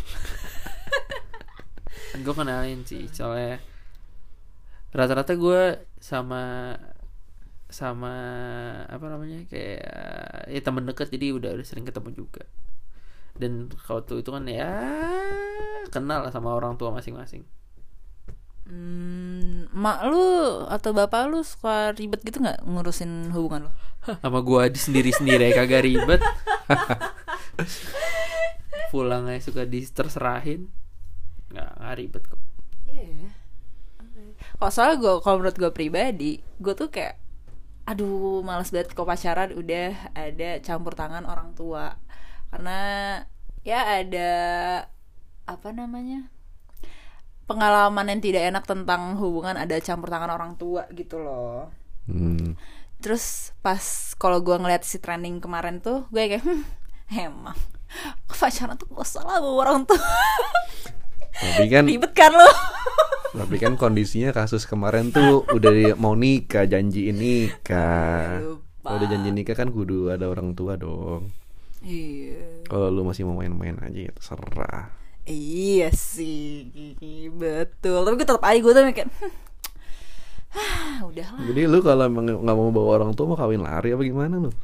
gue 2.15 2.35
kenalin 2.35 2.87
sih 2.87 3.11
Soalnya 3.11 3.59
Rata-rata 4.95 5.35
gue 5.35 5.83
sama 5.99 6.75
Sama 7.67 8.15
Apa 8.87 9.07
namanya 9.11 9.43
Kayak 9.51 10.47
Ya 10.47 10.61
temen 10.63 10.87
deket 10.87 11.11
Jadi 11.11 11.35
udah, 11.35 11.57
udah 11.59 11.67
sering 11.67 11.87
ketemu 11.89 12.15
juga. 12.15 12.47
Dan 13.37 13.69
kalau 13.85 14.01
tuh 14.01 14.25
itu 14.25 14.31
kan 14.33 14.49
ya 14.49 14.73
Kenal 15.93 16.25
lah 16.25 16.33
sama 16.33 16.57
orang 16.57 16.75
tua 16.81 16.91
masing-masing. 16.91 17.47
Hmm, 18.67 19.71
mak 19.71 20.03
lu 20.11 20.67
atau 20.67 20.91
bapak 20.91 21.31
lu 21.31 21.39
suka 21.47 21.95
ribet 21.95 22.19
gitu 22.27 22.43
nggak 22.43 22.67
ngurusin 22.67 23.31
hubungan 23.31 23.71
lo? 23.71 23.73
sama 24.23 24.43
gua 24.43 24.67
di 24.67 24.75
sendiri 24.75 25.15
sendiri 25.15 25.55
kagak 25.55 25.87
ribet. 25.87 26.19
Pulang 28.91 29.31
aja 29.31 29.39
suka 29.39 29.63
di 29.63 29.87
terserahin 29.87 30.67
nggak 31.87 31.95
nggak 31.95 31.99
ribet 32.03 32.25
kok 32.27 32.43
Iya. 32.97 33.29
Kalau 34.57 34.73
soalnya 34.73 34.97
gue, 34.97 35.15
kalau 35.21 35.37
menurut 35.43 35.57
gue 35.59 35.73
pribadi, 35.73 36.33
gue 36.57 36.73
tuh 36.73 36.89
kayak, 36.89 37.21
aduh, 37.85 38.41
males 38.41 38.73
banget 38.73 38.97
kok 38.97 39.05
pacaran 39.05 39.53
udah 39.53 40.17
ada 40.17 40.51
campur 40.65 40.97
tangan 40.97 41.29
orang 41.29 41.53
tua, 41.53 42.01
karena 42.49 42.79
ya 43.67 44.01
ada 44.01 44.31
apa 45.45 45.69
namanya 45.71 46.31
pengalaman 47.47 48.11
yang 48.11 48.21
tidak 48.23 48.43
enak 48.51 48.65
tentang 48.67 49.15
hubungan 49.23 49.55
ada 49.55 49.79
campur 49.79 50.11
tangan 50.11 50.33
orang 50.33 50.59
tua 50.59 50.89
gitu 50.95 51.21
loh. 51.21 51.71
hmm. 52.09 52.57
Terus 53.05 53.53
pas 53.61 54.17
kalau 54.17 54.41
gue 54.41 54.57
ngeliat 54.57 54.83
si 54.89 54.97
trending 54.97 55.39
kemarin 55.45 55.85
tuh, 55.85 56.09
gue 56.09 56.23
kayak, 56.33 56.43
hmm, 56.43 56.65
emang 57.29 57.59
pacaran 58.27 58.75
tuh 58.81 58.89
gak 58.89 59.07
salah 59.07 59.39
sama 59.39 59.51
orang 59.53 59.85
tua. 59.85 60.01
tapi 61.37 61.65
kan 61.67 61.85
Ribet 61.85 62.13
kan 62.13 62.33
lo? 62.33 62.51
tapi 63.39 63.57
kan 63.57 63.77
kondisinya 63.77 64.33
kasus 64.33 64.65
kemarin 64.65 65.11
tuh 65.11 65.45
udah 65.47 65.93
mau 65.95 66.13
nikah 66.13 66.65
janjiin 66.65 67.13
nikah 67.13 68.41
Lupa. 68.41 68.65
kalau 68.83 68.97
udah 68.97 69.09
janji 69.11 69.31
nikah 69.31 69.53
kan 69.53 69.69
kudu 69.69 70.09
ada 70.09 70.25
orang 70.25 70.53
tua 70.53 70.75
dong 70.75 71.29
Iya. 71.81 72.65
kalau 72.65 72.89
lu 72.89 73.05
masih 73.05 73.23
mau 73.23 73.37
main-main 73.37 73.77
aja 73.79 74.01
ya 74.01 74.11
terserah 74.11 74.89
Iya 75.27 75.91
sih, 75.91 76.71
betul. 77.33 77.99
Tapi 77.99 78.15
gue 78.15 78.23
tetap 78.23 78.39
aja 78.41 78.55
gue 78.57 78.71
tuh 78.71 78.83
mikir, 78.87 79.11
"Hmm, 79.11 79.35
ah, 80.55 80.97
udahlah. 81.11 81.43
jadi 81.45 81.67
lu 81.67 81.83
kalau 81.83 82.07
emang 82.07 82.31
nggak 82.31 82.57
mau 82.57 82.71
bawa 82.71 82.91
orang 82.97 83.11
tua 83.11 83.27
mau 83.27 83.35
kawin 83.35 83.59
lari 83.59 83.91
apa 83.91 84.03
gimana 84.03 84.39
lu 84.39 84.55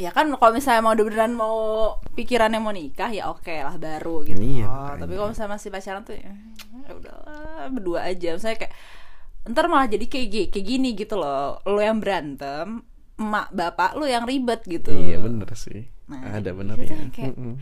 Ya 0.00 0.10
kan 0.10 0.32
kalau 0.32 0.52
misalnya 0.52 0.80
mau 0.80 0.96
beneran 0.96 1.32
mau 1.32 1.56
pikirannya 2.16 2.56
mau 2.56 2.72
nikah 2.72 3.12
ya 3.12 3.28
oke 3.28 3.52
lah 3.52 3.76
baru 3.76 4.24
gitu. 4.24 4.40
Iya, 4.40 4.64
makanya. 4.64 4.96
Tapi 4.98 5.12
kalau 5.12 5.28
misalnya 5.28 5.52
masih 5.52 5.68
pacaran 5.68 6.02
tuh 6.02 6.16
ya, 6.16 6.32
ya 6.80 6.92
udahlah 6.96 7.68
berdua 7.68 8.00
aja. 8.02 8.32
Misalnya 8.32 8.58
kayak 8.58 8.72
ntar 9.46 9.68
malah 9.68 9.86
jadi 9.86 10.06
kayak 10.06 10.48
kayak 10.48 10.66
gini 10.66 10.88
gitu 10.94 11.14
loh. 11.14 11.60
Lo 11.62 11.78
yang 11.78 12.00
berantem, 12.00 12.80
emak 13.14 13.52
bapak 13.52 13.92
lu 13.94 14.08
yang 14.08 14.24
ribet 14.24 14.64
gitu. 14.64 14.88
iya 14.88 15.20
bener 15.20 15.52
sih 15.52 15.84
Nah, 16.08 16.24
ada 16.32 16.48
gitu 16.48 16.56
benernya 16.56 16.88
kan 16.90 17.08
kayak- 17.12 17.36
Mm-mm. 17.36 17.54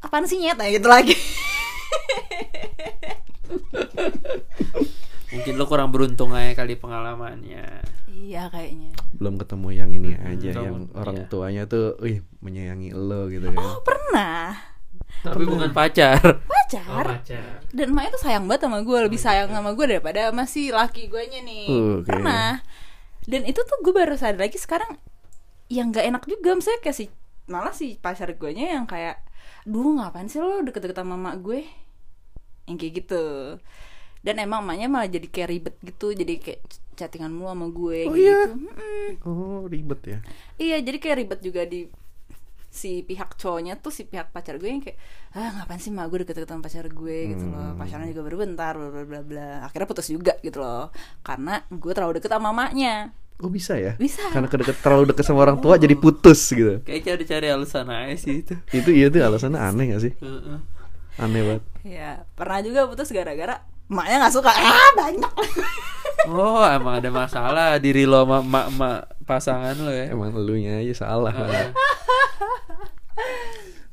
Apaan 0.00 0.24
sih 0.24 0.40
nyet 0.40 0.56
Nah, 0.56 0.66
gitu 0.66 0.88
lagi. 0.88 1.12
mungkin 5.32 5.52
lo 5.56 5.64
kurang 5.64 5.90
beruntung 5.90 6.36
aja 6.36 6.52
kali 6.52 6.76
pengalamannya. 6.76 7.64
Iya 8.12 8.52
kayaknya. 8.52 8.92
belum 9.16 9.38
ketemu 9.38 9.68
yang 9.70 9.90
ini 9.92 10.10
aja 10.18 10.50
belum, 10.50 10.64
yang 10.64 10.76
orang 10.98 11.16
iya. 11.22 11.28
tuanya 11.30 11.62
tuh 11.70 11.94
wih 12.02 12.20
menyayangi 12.44 12.92
lo 12.92 13.30
gitu 13.32 13.48
kan. 13.48 13.64
Oh 13.64 13.80
pernah? 13.80 14.52
Tapi 15.22 15.42
bukan 15.46 15.70
pacar. 15.70 16.18
Pacar. 16.50 17.04
Oh, 17.06 17.14
pacar. 17.14 17.62
Dan 17.70 17.94
emaknya 17.94 18.10
tuh 18.18 18.22
sayang 18.26 18.44
banget 18.50 18.66
sama 18.66 18.78
gue 18.82 18.98
lebih 19.06 19.20
sayang 19.20 19.48
sama 19.52 19.70
gue 19.76 19.86
daripada 19.86 20.32
sama 20.32 20.44
si 20.50 20.74
laki 20.74 21.06
gue 21.06 21.22
nya 21.30 21.40
nih. 21.44 21.66
Oke. 21.70 22.10
pernah. 22.10 22.58
Dan 23.22 23.46
itu 23.46 23.62
tuh 23.62 23.78
gue 23.86 23.94
baru 23.94 24.18
sadar 24.18 24.42
lagi 24.42 24.58
sekarang 24.58 24.98
yang 25.70 25.94
nggak 25.94 26.04
enak 26.10 26.22
juga 26.26 26.58
misalnya 26.58 26.80
kayak 26.82 26.96
si 26.98 27.04
malah 27.46 27.72
si 27.72 27.96
pacar 28.02 28.28
gue 28.34 28.50
nya 28.52 28.76
yang 28.76 28.84
kayak 28.84 29.22
duh 29.62 29.94
ngapain 29.94 30.26
sih 30.26 30.42
lo 30.42 30.60
deket-deket 30.66 30.98
sama 30.98 31.14
emak 31.14 31.36
gue? 31.38 31.60
Yang 32.66 32.76
kayak 32.82 32.92
gitu 33.04 33.24
dan 34.22 34.34
emang 34.38 34.62
emaknya 34.62 34.86
malah 34.86 35.10
jadi 35.10 35.26
kayak 35.28 35.48
ribet 35.50 35.74
gitu 35.82 36.06
jadi 36.14 36.34
kayak 36.38 36.60
chattingan 36.94 37.32
mulu 37.34 37.50
sama 37.50 37.66
gue 37.70 37.98
Oh 38.06 38.14
kayak 38.14 38.22
iya? 38.22 38.38
gitu 38.46 38.50
Mm-mm. 38.54 39.08
oh 39.26 39.62
ribet 39.66 40.00
ya 40.06 40.18
Iya, 40.56 40.76
jadi 40.80 40.96
kayak 41.02 41.16
ribet 41.18 41.40
juga 41.42 41.62
di 41.66 41.80
si 42.72 43.04
pihak 43.04 43.36
cowoknya 43.36 43.76
tuh 43.76 43.92
si 43.92 44.08
pihak 44.08 44.32
pacar 44.32 44.56
gue 44.56 44.64
yang 44.64 44.80
kayak 44.80 44.96
ah 45.36 45.60
ngapain 45.60 45.76
sih 45.76 45.92
mah 45.92 46.08
gue 46.08 46.24
deket-deket 46.24 46.48
sama 46.48 46.64
pacar 46.64 46.86
gue 46.88 47.18
gitu 47.36 47.44
loh 47.52 47.76
Hmm. 47.76 47.76
pacaran 47.76 48.08
juga 48.08 48.22
baru 48.24 48.36
bentar 48.48 48.72
bla 48.80 49.04
bla 49.04 49.20
bla 49.20 49.48
akhirnya 49.68 49.84
putus 49.84 50.08
juga 50.08 50.32
gitu 50.40 50.56
loh 50.56 50.88
karena 51.20 51.60
gue 51.68 51.92
terlalu 51.92 52.16
deket 52.16 52.32
sama 52.32 52.48
mamanya 52.48 53.12
Oh 53.42 53.50
bisa 53.50 53.74
ya? 53.74 53.98
Bisa. 53.98 54.22
Karena 54.30 54.46
kedeket, 54.46 54.78
terlalu 54.86 55.10
dekat 55.10 55.26
sama 55.26 55.42
orang 55.42 55.58
tua 55.58 55.74
jadi 55.74 55.98
putus 55.98 56.38
gitu. 56.54 56.78
Kayak 56.86 57.02
cari-cari 57.10 57.50
alasan 57.50 57.90
aja 57.90 58.14
sih 58.14 58.46
itu. 58.46 58.54
Itu 58.70 58.94
iya 58.94 59.10
tuh 59.10 59.18
alasannya 59.18 59.58
aneh 59.58 59.84
gak 59.90 60.02
sih? 60.06 60.12
Heeh. 60.14 60.58
Aneh 61.16 61.42
banget. 61.42 61.62
Ya, 61.82 62.10
pernah 62.32 62.60
juga 62.60 62.86
putus 62.86 63.10
gara-gara 63.10 63.60
emaknya 63.86 64.16
nggak 64.22 64.34
suka. 64.34 64.48
Ah, 64.50 64.90
banyak. 64.94 65.32
Oh, 66.24 66.62
emang 66.62 66.96
ada 66.96 67.10
masalah 67.10 67.76
diri 67.76 68.04
lo 68.04 68.22
sama 68.22 68.40
emak-emak 68.40 68.96
pasangan 69.22 69.76
lo 69.76 69.90
ya. 69.90 70.08
Emang 70.08 70.30
elunya 70.32 70.78
aja 70.78 71.04
salah. 71.04 71.34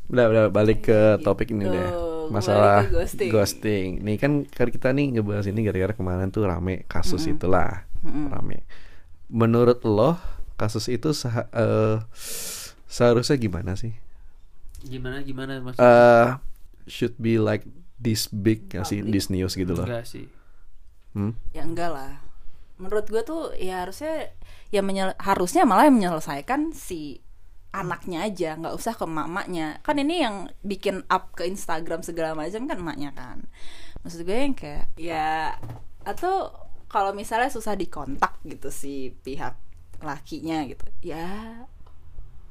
udah 0.09 0.25
udah 0.25 0.43
balik 0.49 0.83
ke 0.83 0.99
topik 1.21 1.49
ini 1.49 1.65
Gitu. 1.65 1.75
deh. 1.75 1.89
Masalah 2.29 2.85
ghosting. 2.87 3.29
ghosting. 3.29 3.87
Nih 3.99 4.15
kan 4.15 4.45
kan 4.45 4.69
kita 4.69 4.89
nih 4.89 5.17
ngebahas 5.17 5.45
ini 5.45 5.61
gara-gara 5.61 5.93
kemarin 5.93 6.29
tuh 6.29 6.45
rame 6.45 6.85
kasus 6.85 7.25
itulah. 7.25 7.85
Rame. 8.05 8.65
Menurut 9.27 9.81
lo 9.83 10.17
kasus 10.55 10.87
itu 10.87 11.09
seha- 11.11 11.49
eh, 11.51 11.97
seharusnya 12.85 13.35
gimana 13.35 13.73
sih? 13.73 13.93
Gimana 14.81 15.21
gimana 15.21 15.57
maksudnya? 15.59 15.83
eh 15.83 16.27
should 16.87 17.15
be 17.19 17.35
like 17.41 17.67
this 17.99 18.31
big 18.31 18.71
gak 18.71 18.87
sih 18.87 19.03
this 19.03 19.27
news 19.27 19.55
gitu 19.59 19.75
loh. 19.75 19.83
Enggak 19.83 20.07
sih. 20.07 20.27
Hmm? 21.17 21.33
ya 21.51 21.65
enggak 21.65 21.89
lah. 21.89 22.21
Menurut 22.79 23.09
gue 23.09 23.21
tuh 23.25 23.51
ya 23.57 23.83
harusnya 23.83 24.31
ya 24.69 24.79
menyel- 24.85 25.17
harusnya 25.19 25.65
malah 25.65 25.89
yang 25.89 25.97
menyelesaikan 25.99 26.71
si 26.71 27.19
anaknya 27.69 28.25
aja, 28.25 28.57
nggak 28.57 28.73
usah 28.73 28.93
ke 28.97 29.03
emak-emaknya. 29.05 29.81
Kan 29.85 30.01
ini 30.01 30.25
yang 30.25 30.49
bikin 30.65 31.05
up 31.09 31.33
ke 31.37 31.45
Instagram 31.45 32.01
segala 32.01 32.33
macam 32.33 32.65
kan 32.65 32.77
emaknya 32.77 33.11
kan. 33.13 33.45
Maksud 34.05 34.23
gue 34.23 34.37
yang 34.37 34.55
kayak 34.55 34.89
ya 34.95 35.59
atau 36.07 36.49
kalau 36.89 37.13
misalnya 37.13 37.51
susah 37.53 37.77
dikontak 37.77 38.41
gitu 38.47 38.73
si 38.73 39.13
pihak 39.21 39.53
lakinya 40.01 40.63
gitu. 40.65 40.85
Ya 41.03 41.65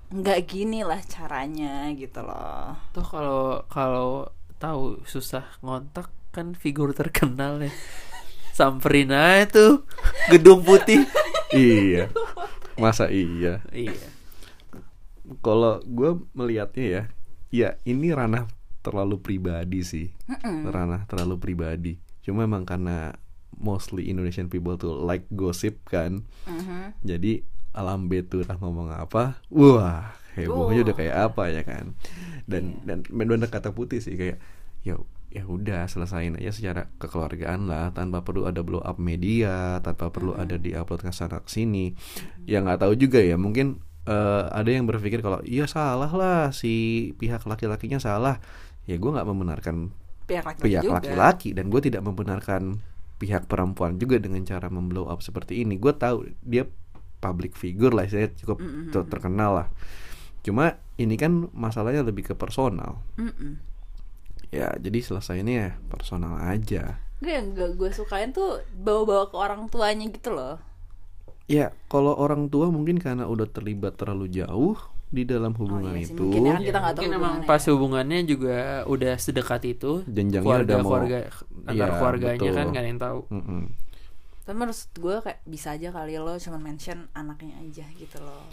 nggak 0.09 0.41
gini 0.49 0.81
lah 0.85 1.01
caranya 1.05 1.93
gitu 1.93 2.25
loh. 2.25 2.77
Tuh 2.97 3.05
kalau 3.05 3.65
kalau 3.69 4.33
tahu 4.57 5.05
susah 5.05 5.45
ngontak 5.61 6.09
kan 6.33 6.57
figur 6.57 6.97
terkenal 6.97 7.61
ya. 7.61 7.73
Samperin 8.57 9.15
aja 9.15 9.47
tuh 9.47 9.73
gedung 10.33 10.65
putih. 10.65 11.05
iya. 11.55 12.09
Masa 12.81 13.13
iya? 13.13 13.63
iya. 13.71 14.09
Kalau 15.45 15.79
gue 15.85 16.19
melihatnya 16.33 16.87
ya, 16.87 17.03
ya 17.53 17.69
ini 17.85 18.11
ranah 18.11 18.49
terlalu 18.81 19.21
pribadi 19.21 19.85
sih. 19.85 20.09
Ranah 20.47 21.05
terlalu 21.07 21.37
pribadi. 21.37 21.93
Cuma 22.25 22.49
emang 22.49 22.65
karena 22.65 23.15
mostly 23.59 24.09
Indonesian 24.09 24.49
people 24.49 24.79
tuh 24.79 24.95
like 25.05 25.27
gossip 25.35 25.85
kan. 25.87 26.25
Jadi 27.05 27.45
alam 27.79 28.11
beturah 28.11 28.59
ngomong 28.59 28.91
apa, 28.91 29.39
wah 29.55 30.19
hebohnya 30.35 30.83
udah 30.91 30.97
kayak 30.99 31.17
apa 31.31 31.43
ya 31.55 31.63
kan. 31.63 31.95
Dan 32.51 32.83
dan 32.83 33.07
benar 33.07 33.47
kata 33.47 33.71
putih 33.71 34.03
sih 34.03 34.19
kayak 34.19 34.43
ya 34.83 34.99
ya 35.29 35.45
udah 35.45 35.85
selesain 35.87 36.41
aja 36.41 36.51
secara 36.51 36.89
kekeluargaan 36.97 37.69
lah 37.69 37.93
tanpa 37.93 38.25
perlu 38.25 38.49
ada 38.49 38.65
blow 38.65 38.81
up 38.81 38.97
media 38.97 39.77
tanpa 39.85 40.09
perlu 40.09 40.33
ada 40.33 40.57
diupload 40.57 41.05
ke 41.05 41.13
sana 41.15 41.39
ke 41.45 41.51
sini. 41.53 41.95
Ya 42.49 42.65
nggak 42.65 42.83
tahu 42.83 42.99
juga 42.99 43.21
ya 43.21 43.39
mungkin 43.39 43.79
eh, 44.09 44.45
ada 44.51 44.71
yang 44.73 44.89
berpikir 44.89 45.21
kalau 45.21 45.39
iya 45.45 45.69
salah 45.69 46.11
lah 46.11 46.51
si 46.51 47.13
pihak 47.21 47.45
laki-lakinya 47.45 48.01
salah. 48.01 48.41
Ya 48.89 48.97
gue 48.97 49.11
nggak 49.13 49.29
membenarkan 49.29 49.93
Pihak 50.29 50.85
laki-laki 50.85 51.57
dan 51.57 51.73
gue 51.73 51.81
tidak 51.81 52.05
membenarkan 52.05 52.85
pihak 53.19 53.49
perempuan 53.49 53.97
juga 53.97 54.21
dengan 54.21 54.45
cara 54.45 54.69
memblow 54.69 55.09
up 55.09 55.25
seperti 55.25 55.65
ini. 55.65 55.81
Gue 55.81 55.97
tahu 55.97 56.29
dia 56.45 56.69
public 57.19 57.53
figure 57.53 57.91
lah 57.91 58.05
saya 58.05 58.31
cukup 58.33 58.59
ter- 58.89 59.09
terkenal 59.09 59.53
lah 59.55 59.69
cuma 60.41 60.65
ini 60.97 61.15
kan 61.15 61.51
masalahnya 61.51 62.03
lebih 62.03 62.25
ke 62.25 62.35
personal 62.35 63.03
Mm-mm. 63.15 63.59
ya 64.49 64.73
jadi 64.75 64.99
selesainya 64.99 65.55
ya 65.55 65.71
personal 65.87 66.39
aja 66.41 67.03
Gue 67.19 67.35
yang 67.35 67.51
gak 67.51 67.75
gue 67.75 67.91
sukain 67.91 68.31
tuh 68.31 68.63
bawa-bawa 68.73 69.27
ke 69.27 69.37
orang 69.37 69.67
tuanya 69.67 70.07
gitu 70.07 70.31
loh. 70.31 70.63
ya 71.45 71.75
kalau 71.87 72.15
orang 72.15 72.47
tua 72.47 72.69
mungkin 72.69 72.97
karena 72.97 73.25
udah 73.25 73.45
terlibat 73.45 73.97
terlalu 73.97 74.31
jauh 74.31 74.79
di 75.09 75.25
dalam 75.25 75.51
hubungan 75.53 75.97
iya 75.97 76.05
sih, 76.05 76.13
itu 76.13 76.21
mungkin 76.21 76.43
ya 76.45 76.53
kan 76.53 76.63
kita 76.63 76.79
Mungkin 76.85 77.11
emang 77.17 77.35
pas 77.43 77.59
ya. 77.59 77.73
hubungannya 77.73 78.21
juga 78.23 78.59
udah 78.85 79.17
sedekat 79.17 79.63
itu. 79.67 80.05
Jenjangnya 80.05 80.45
keluarga, 80.45 80.69
udah 80.69 80.77
mau- 80.79 80.87
keluarga 80.87 81.19
antar 81.65 81.75
Iya, 81.75 81.87
keluarganya 81.91 82.39
betul. 82.39 82.55
kan 82.55 82.67
gak 82.69 82.79
ada 82.79 82.89
yang 82.89 83.01
tahu. 83.01 83.21
Mm-mm. 83.31 83.63
Tapi 84.49 84.57
menurut 84.57 84.81
gue 84.97 85.17
kayak 85.29 85.41
bisa 85.45 85.77
aja 85.77 85.93
kali 85.93 86.17
lo 86.17 86.41
cuma 86.41 86.57
mention 86.57 87.13
anaknya 87.13 87.61
aja 87.61 87.85
gitu 88.01 88.17
loh. 88.25 88.49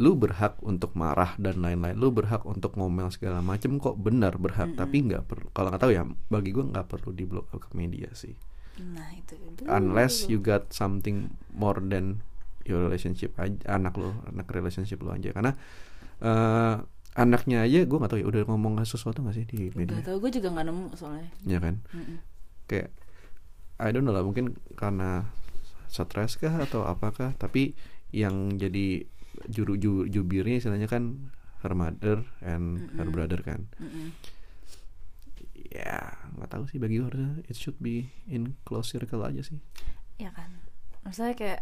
lu 0.00 0.16
berhak 0.16 0.56
untuk 0.64 0.96
marah 0.98 1.36
dan 1.38 1.60
lain-lain. 1.60 1.94
Lu 1.94 2.10
berhak 2.10 2.42
untuk 2.48 2.74
ngomel 2.80 3.12
segala 3.12 3.38
macem 3.44 3.76
kok. 3.78 3.94
Benar 3.94 4.40
berhak. 4.40 4.72
Tapi 4.72 5.04
nggak 5.04 5.28
perlu 5.28 5.52
kalau 5.52 5.68
nggak 5.68 5.84
tahu 5.84 5.92
ya 5.92 6.02
bagi 6.32 6.50
gua 6.50 6.64
nggak 6.66 6.88
perlu 6.88 7.12
di 7.12 7.28
blow 7.28 7.44
up 7.52 7.60
ke 7.60 7.76
media 7.76 8.08
sih. 8.16 8.32
Nah 8.80 9.06
itu. 9.14 9.36
unless 9.70 10.26
you 10.26 10.40
got 10.40 10.72
something 10.74 11.30
more 11.54 11.78
than 11.78 12.24
your 12.66 12.82
relationship 12.82 13.36
aja 13.38 13.54
anak 13.70 13.94
lo 14.00 14.16
anak 14.32 14.48
relationship 14.48 14.98
lo 15.04 15.12
aja. 15.12 15.30
Karena 15.30 15.52
eh 16.24 16.74
anaknya 17.14 17.62
aja 17.62 17.86
gue 17.86 17.98
nggak 18.00 18.10
tahu 18.10 18.20
ya 18.24 18.26
udah 18.26 18.42
ngomong 18.50 18.82
sesuatu 18.82 19.22
nggak 19.22 19.36
sih 19.36 19.46
di 19.46 19.70
media? 19.78 20.00
Gak 20.02 20.10
tau 20.10 20.18
gue 20.18 20.30
juga 20.34 20.48
nggak 20.50 20.66
nemu 20.66 20.86
soalnya. 20.98 21.30
ya 21.46 21.58
kan? 21.62 21.78
Mm-mm. 21.94 22.18
kayak 22.66 22.90
I 23.76 23.90
don't 23.90 24.02
know 24.02 24.12
lah 24.12 24.22
mungkin 24.22 24.54
karena 24.74 25.26
stres 25.86 26.36
kah 26.36 26.54
atau 26.58 26.82
apakah 26.82 27.34
tapi 27.34 27.74
yang 28.10 28.54
jadi 28.54 29.06
juru 29.46 29.74
ju- 29.74 30.06
jubirnya 30.06 30.58
istilahnya 30.58 30.86
kan 30.86 31.30
her 31.62 31.72
mother 31.72 32.22
and 32.40 32.90
her 32.94 33.06
brother 33.06 33.40
kan 33.40 33.66
Mm-mm. 33.78 34.14
ya 35.70 36.14
nggak 36.34 36.50
tahu 36.50 36.64
sih 36.66 36.78
bagi 36.78 36.98
gue 36.98 37.06
harusnya 37.06 37.32
it 37.46 37.56
should 37.56 37.78
be 37.78 38.06
in 38.26 38.54
close 38.62 38.90
circle 38.90 39.22
aja 39.22 39.42
sih 39.42 39.58
Ya 40.14 40.30
kan. 40.30 40.46
Maksudnya 41.02 41.34
kayak 41.34 41.60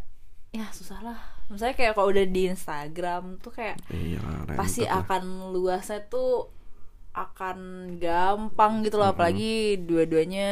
ya 0.53 0.69
susah 0.69 1.01
lah. 1.01 1.17
Maksudnya 1.49 1.73
kayak 1.73 1.97
kalau 1.97 2.13
udah 2.13 2.27
di 2.29 2.53
Instagram 2.53 3.41
tuh 3.41 3.49
kayak 3.49 3.81
iya 3.89 4.21
pasti 4.53 4.85
rentet 4.85 4.93
lah. 4.93 5.01
akan 5.09 5.23
luasnya 5.57 6.01
tuh 6.13 6.53
akan 7.17 7.59
gampang 7.97 8.85
gitu 8.85 9.01
loh 9.01 9.09
apalagi 9.09 9.81
dua-duanya 9.81 10.51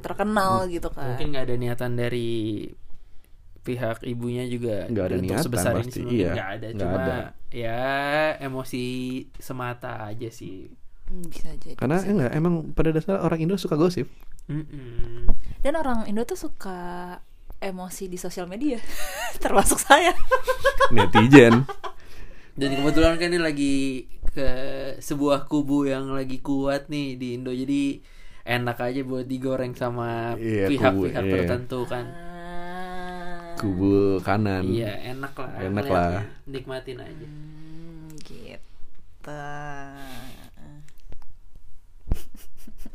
terkenal 0.00 0.66
gitu 0.66 0.88
kan. 0.88 1.14
Mungkin 1.14 1.26
nggak 1.30 1.44
ada 1.44 1.54
niatan 1.54 1.92
dari 1.94 2.68
pihak 3.60 4.04
ibunya 4.04 4.44
juga 4.44 4.84
Nggak 4.86 5.04
ada 5.04 5.14
untuk 5.14 5.24
niatan 5.26 5.42
sebesar 5.42 5.72
ini 5.72 5.80
pasti, 5.80 5.90
sih, 5.90 6.02
mungkin 6.02 6.20
iya. 6.20 6.32
nggak 6.32 6.50
ada 6.50 6.66
Nggak 6.68 6.80
cuma 6.84 6.98
ada. 6.98 7.16
ya 7.48 7.80
emosi 8.38 8.84
semata 9.34 9.92
aja 10.04 10.28
sih 10.28 10.68
Hmm, 11.04 11.20
bisa 11.22 11.52
jadi. 11.54 11.76
karena 11.76 12.00
sih. 12.00 12.08
enggak 12.10 12.32
emang 12.32 12.54
pada 12.72 12.88
dasar 12.88 13.20
orang 13.20 13.36
Indo 13.38 13.56
suka 13.56 13.76
gosip 13.76 14.08
Mm-mm. 14.46 15.28
Dan 15.58 15.72
orang 15.74 16.04
Indo 16.04 16.24
tuh 16.24 16.36
suka 16.38 17.16
emosi 17.58 18.04
di 18.06 18.16
sosial 18.16 18.44
media, 18.44 18.76
termasuk 19.44 19.76
saya. 19.76 20.12
netizen 20.90 21.64
dan 22.54 22.70
kebetulan 22.70 23.16
kan 23.16 23.28
ini 23.28 23.36
lagi 23.38 23.76
ke 24.26 24.48
sebuah 24.98 25.44
kubu 25.44 25.84
yang 25.84 26.08
lagi 26.08 26.38
kuat 26.38 26.86
nih 26.86 27.16
di 27.16 27.34
Indo 27.34 27.50
jadi 27.50 28.00
enak 28.44 28.76
aja 28.78 29.00
buat 29.02 29.24
digoreng 29.24 29.72
sama 29.72 30.36
Iya, 30.36 30.68
pihak-pihak 30.68 30.92
kubu, 30.94 31.24
iya. 31.26 31.32
tertentu 31.34 31.80
kan 31.84 32.04
Ah, 32.04 33.56
kubu 33.56 34.20
kanan 34.20 34.64
iya 34.66 34.92
enak 35.10 35.32
lah 35.32 35.50
Enak 35.58 35.86
lah. 35.86 36.22
nikmatin 36.44 37.00
aja 37.00 37.26
hmm, 37.26 38.20
gitu. 38.20 39.40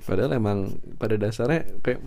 Padahal 0.06 0.32
emang 0.34 0.60
pada 0.98 1.16
dasarnya 1.16 1.66
kayak 1.82 2.02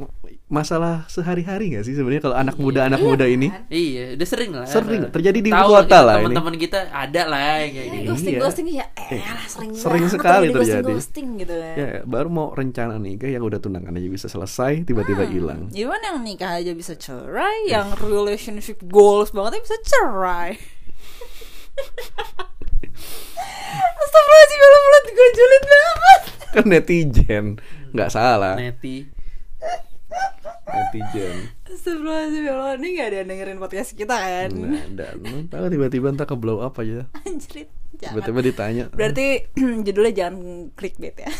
masalah 0.53 1.09
sehari-hari 1.09 1.73
gak 1.73 1.83
sih 1.83 1.97
sebenarnya 1.97 2.21
kalau 2.23 2.37
anak 2.37 2.55
muda 2.55 2.85
anak 2.85 3.01
muda 3.01 3.25
ini 3.25 3.49
Iya, 3.67 4.13
udah 4.15 4.29
sering 4.29 4.53
lah. 4.53 4.69
Sering, 4.69 5.09
terjadi 5.09 5.39
di 5.39 5.49
ibu 5.49 5.57
kota 5.57 5.81
kita, 5.83 5.99
lah 5.99 6.15
ini. 6.15 6.25
Teman-teman 6.29 6.55
kita 6.57 6.79
ada 6.87 7.23
lah 7.25 7.41
yang 7.59 7.73
kayak 7.73 7.81
Ya, 7.83 7.89
gini. 7.91 8.05
ghosting 8.05 8.29
Iya. 8.29 8.41
ghosting 8.45 8.67
ya, 8.69 8.87
eh 8.93 9.21
sering, 9.49 9.71
Sering 9.73 10.05
banget 10.05 10.13
sekali 10.15 10.47
terjadi 10.47 10.53
terjadi. 10.55 10.85
ghosting, 10.85 11.27
ghosting 11.27 11.41
gitu 11.41 11.55
kan. 11.57 11.75
ya 11.75 11.89
baru 12.05 12.29
mau 12.29 12.53
rencana 12.53 12.95
nikah 12.95 13.27
yang 13.27 13.41
udah 13.41 13.59
tunangan 13.59 13.93
aja 13.93 14.09
bisa 14.09 14.27
selesai 14.27 14.85
tiba-tiba 14.85 15.25
hilang. 15.25 15.73
Gimana 15.73 16.13
yang 16.13 16.21
nikah 16.21 16.53
aja 16.55 16.73
bisa 16.73 16.93
cerai, 16.95 17.67
yang 17.67 17.89
relationship 17.99 18.77
goals 18.85 19.33
banget 19.33 19.65
bisa 19.65 19.81
cerai. 19.83 20.61
Astagfirullahaladzim, 23.73 24.59
ya 24.61 24.69
mulut 24.75 25.05
gue 25.09 25.29
julid 25.33 25.65
banget. 25.65 26.21
Kan 26.53 26.65
netizen 26.67 27.47
nggak 27.91 28.11
salah 28.11 28.55
Neti. 28.55 29.09
Netizen. 30.73 31.37
Astagfirullahaladzim, 31.65 32.43
ya 32.43 32.53
Allah, 32.53 32.73
ini 32.77 32.89
gak 32.95 33.07
ada 33.07 33.17
yang 33.19 33.29
dengerin 33.29 33.59
podcast 33.59 33.91
kita 33.93 34.17
kan? 34.17 34.49
Nah, 34.51 34.87
dan 34.91 35.15
lu 35.19 35.45
tahu 35.47 35.65
tiba-tiba 35.69 36.07
entah 36.09 36.25
ke 36.25 36.35
blow 36.35 36.59
up 36.59 36.77
aja. 36.77 37.07
Anjrit, 37.23 37.69
jangan. 37.97 38.13
Tiba-tiba 38.17 38.41
ditanya. 38.43 38.85
Berarti 38.89 39.27
judulnya 39.87 40.13
jangan 40.15 40.35
clickbait 40.73 41.17
ya. 41.19 41.31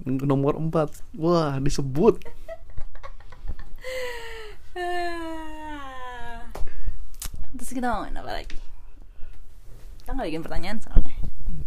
nomor 0.00 0.56
4 0.56 0.72
Wah, 1.14 1.58
disebut. 1.58 2.18
Terus 7.52 7.70
kita 7.70 7.86
mau 7.88 8.02
main 8.02 8.16
apa 8.16 8.32
lagi? 8.32 8.56
Kita 10.00 10.10
nggak 10.12 10.26
bikin 10.26 10.42
pertanyaan 10.42 10.78
soalnya. 10.80 11.14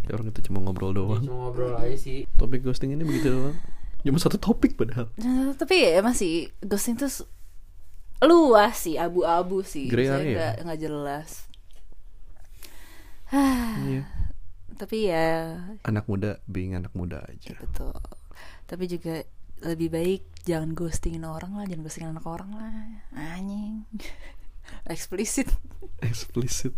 Ya, 0.04 0.10
orang 0.12 0.28
itu 0.28 0.40
cuma 0.44 0.58
ngobrol 0.60 0.90
Ya, 0.90 0.96
doang. 0.98 1.22
cuma 1.22 1.36
ngobrol 1.48 1.72
aja 1.78 1.96
sih 1.96 2.28
Topik 2.36 2.60
ghosting 2.60 2.92
ini 2.92 3.04
begitu 3.04 3.30
doang. 3.30 3.56
Cuma 4.04 4.20
satu 4.20 4.36
topik 4.36 4.76
padahal. 4.76 5.08
Nah, 5.16 5.56
tapi 5.56 5.80
ya 5.80 6.04
masih 6.04 6.52
ghosting 6.60 7.00
tuh 7.00 7.08
luas 8.20 8.76
sih, 8.84 9.00
abu-abu 9.00 9.64
sih. 9.64 9.88
Gray 9.88 10.08
area. 10.08 10.32
nggak 10.36 10.54
nggak 10.68 10.80
jelas. 10.80 11.30
Iya. 13.32 14.04
tapi 14.80 15.06
ya 15.06 15.54
Anak 15.86 16.04
muda 16.10 16.42
being 16.50 16.74
anak 16.76 16.92
muda 16.92 17.24
aja. 17.24 17.56
betul. 17.56 17.94
Tapi 18.68 18.84
juga 18.90 19.22
lebih 19.64 19.88
baik 19.88 20.22
jangan 20.44 20.76
ghostingin 20.76 21.24
orang 21.24 21.56
lah, 21.56 21.64
jangan 21.64 21.82
ghostingin 21.88 22.10
anak 22.12 22.26
orang 22.28 22.50
lah. 22.52 22.70
Anjing. 23.16 23.88
Eksplisit. 24.92 25.48
Explicit. 26.04 26.76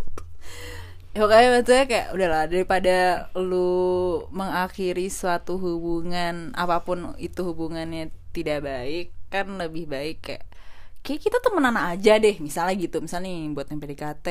Ya, 1.17 1.25
Pokoknya 1.25 1.49
maksudnya 1.49 1.85
kayak 1.89 2.09
udahlah 2.13 2.45
daripada 2.45 2.97
lu 3.41 4.21
mengakhiri 4.37 5.09
suatu 5.09 5.57
hubungan 5.57 6.53
apa 6.53 6.85
pun 6.85 7.17
itu 7.17 7.41
hubungannya 7.41 8.13
tidak 8.37 8.69
baik 8.69 9.17
kan 9.33 9.49
lebih 9.57 9.89
baik 9.89 10.21
kayak 10.21 10.45
kayak 11.01 11.25
kita 11.25 11.41
temenan 11.41 11.81
aja 11.81 12.21
deh 12.21 12.37
misalnya 12.37 12.77
gitu. 12.77 13.01
Misalnya 13.01 13.33
nih 13.33 13.49
buat 13.57 13.65
yang 13.73 13.81
PDKT 13.81 14.27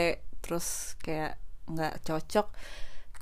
terus 0.45 0.93
kayak 1.01 1.41
nggak 1.65 2.05
cocok 2.05 2.53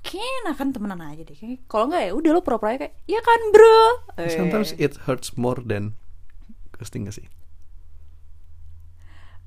kayak 0.03 0.31
enakan 0.43 0.69
temenan 0.75 0.99
aja 0.99 1.23
deh. 1.23 1.37
Kayak 1.39 1.63
kalau 1.71 1.87
nggak 1.87 2.03
ya 2.03 2.11
udah 2.19 2.31
lu 2.35 2.41
pura-pura 2.43 2.75
kayak 2.75 2.99
ya 3.07 3.23
kan 3.23 3.39
bro. 3.55 3.79
Eh, 4.19 4.27
Sometimes 4.27 4.75
it 4.75 5.07
hurts 5.07 5.39
more 5.39 5.63
than 5.63 5.95
ghosting 6.75 7.07
gak 7.07 7.15
sih? 7.15 7.31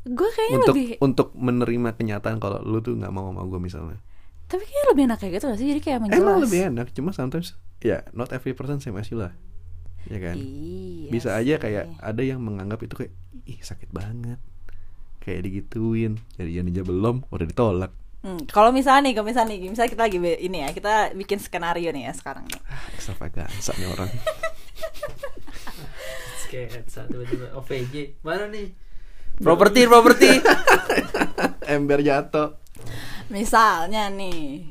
Gue 0.07 0.29
kayaknya 0.31 0.57
Untuk 0.57 0.71
lebih 0.71 0.89
untuk 1.03 1.29
menerima 1.35 1.91
kenyataan 1.93 2.39
kalau 2.39 2.63
lu 2.63 2.79
tuh 2.79 2.95
nggak 2.95 3.11
mau 3.11 3.27
sama 3.29 3.43
gue 3.45 3.59
misalnya. 3.59 3.99
tapi 4.47 4.63
kayaknya 4.63 4.87
lebih 4.95 5.03
enak 5.05 5.19
kayak 5.19 5.33
gitu 5.35 5.45
gak 5.45 5.59
sih 5.59 5.67
jadi 5.67 5.81
kayak 5.83 5.99
Emang 5.99 6.11
menjelas 6.15 6.43
lebih 6.47 6.61
enak, 6.71 6.87
cuma 6.95 7.11
sometimes 7.11 7.49
ya 7.79 8.07
not 8.13 8.31
every 8.31 8.55
person 8.55 8.79
same 8.79 8.95
as 8.95 9.11
you 9.11 9.19
lah. 9.19 9.35
Ya 10.07 10.23
kan? 10.23 10.39
Iya 10.39 11.11
Bisa 11.11 11.35
aja 11.35 11.55
sih. 11.55 11.59
kayak 11.59 11.99
ada 11.99 12.23
yang 12.23 12.39
menganggap 12.39 12.79
itu 12.81 12.95
kayak 12.95 13.13
ih 13.43 13.59
sakit 13.59 13.91
banget. 13.91 14.39
Kayak 15.19 15.43
digituin, 15.43 16.23
jadian 16.35 16.71
aja 16.71 16.87
belum, 16.87 17.27
udah 17.27 17.43
ditolak. 17.43 17.91
Hmm, 18.23 18.47
kalau 18.47 18.71
misalnya 18.71 19.11
nih, 19.11 19.15
kalau 19.15 19.27
misalnya 19.27 19.51
nih, 19.51 19.67
misalnya 19.67 19.91
kita 19.91 20.03
lagi 20.07 20.19
ini 20.23 20.59
ya, 20.63 20.69
kita 20.71 20.93
bikin 21.13 21.43
skenario 21.43 21.91
nih 21.91 22.07
ya 22.07 22.13
sekarang 22.15 22.47
nih. 22.47 22.63
Ah, 22.71 22.87
Extravaganza 22.95 23.75
nih 23.75 23.91
orang. 23.91 24.11
sketsa 26.39 27.11
tiba-tiba 27.11 27.51
OVJ 27.53 28.23
mana 28.23 28.47
nih 28.47 28.71
properti 29.41 29.85
properti 29.85 30.31
Ember 31.75 32.01
jatuh. 32.01 32.57
Misalnya 33.29 34.07
nih, 34.09 34.71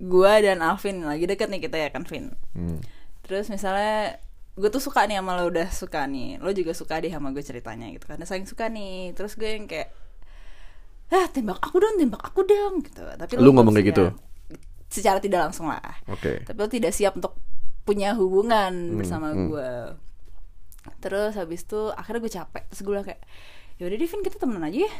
gua 0.00 0.40
dan 0.40 0.64
Alvin 0.64 1.04
lagi 1.04 1.28
deket 1.28 1.52
nih 1.52 1.60
kita 1.60 1.76
ya 1.76 1.88
kan, 1.92 2.08
Vin. 2.08 2.32
Hmm. 2.56 2.80
Terus 3.26 3.52
misalnya 3.52 4.16
gue 4.58 4.68
tuh 4.68 4.82
suka 4.82 5.06
nih 5.08 5.20
sama 5.22 5.38
lo 5.40 5.48
udah 5.48 5.68
suka 5.70 6.04
nih, 6.08 6.40
lo 6.42 6.50
juga 6.52 6.72
suka 6.74 6.98
deh 7.00 7.12
sama 7.12 7.30
gue 7.32 7.40
ceritanya 7.40 7.86
gitu 7.94 8.04
karena 8.08 8.24
saling 8.26 8.48
suka 8.48 8.66
nih. 8.72 9.12
Terus 9.14 9.36
gue 9.36 9.46
yang 9.46 9.68
kayak, 9.68 9.92
ah 11.12 11.26
tembak 11.30 11.60
aku 11.60 11.76
dong, 11.78 11.96
tembak 12.00 12.22
aku 12.24 12.40
dong 12.44 12.82
gitu. 12.82 13.04
Tapi 13.04 13.32
Lu 13.38 13.52
ngomong 13.52 13.76
kayak 13.76 13.88
gitu? 13.94 14.04
Secara 14.90 15.22
tidak 15.22 15.48
langsung 15.48 15.70
lah. 15.70 15.80
Oke. 16.10 16.42
tapi 16.42 16.58
lo 16.58 16.66
tidak 16.66 16.90
siap 16.96 17.14
untuk 17.14 17.36
punya 17.86 18.12
hubungan 18.16 18.72
Hmm, 18.72 18.96
bersama 19.00 19.32
hmm. 19.32 19.46
gue 19.50 19.70
terus 21.00 21.36
habis 21.36 21.64
itu 21.64 21.92
akhirnya 21.92 22.20
gue 22.24 22.32
capek 22.32 22.64
terus 22.72 22.80
gue 22.84 23.00
kayak 23.04 23.22
ya 23.80 23.88
udah 23.88 23.96
Devin 23.96 24.20
kita 24.20 24.36
temenan 24.36 24.68
aja 24.68 24.84
ya. 24.84 24.92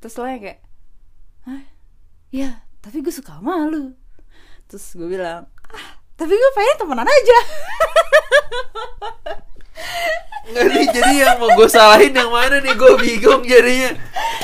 Terus 0.00 0.16
lo 0.16 0.24
kayak 0.24 0.64
Hah? 1.44 1.62
ya 2.32 2.64
tapi 2.80 3.04
gue 3.04 3.12
suka 3.12 3.36
sama 3.36 3.68
lu. 3.68 3.92
Terus 4.64 4.96
gue 4.96 5.12
bilang 5.12 5.44
ah 5.68 6.00
tapi 6.16 6.32
gue 6.32 6.50
pengen 6.56 6.76
temenan 6.80 7.04
aja. 7.04 7.38
Nggak 10.42 10.64
nih 10.72 10.86
jadi 10.88 11.12
yang 11.20 11.36
mau 11.36 11.52
gue 11.52 11.68
salahin 11.68 12.16
yang 12.16 12.32
mana 12.32 12.64
nih? 12.64 12.72
Gue 12.72 12.96
bingung 12.96 13.44
jadinya. 13.44 13.92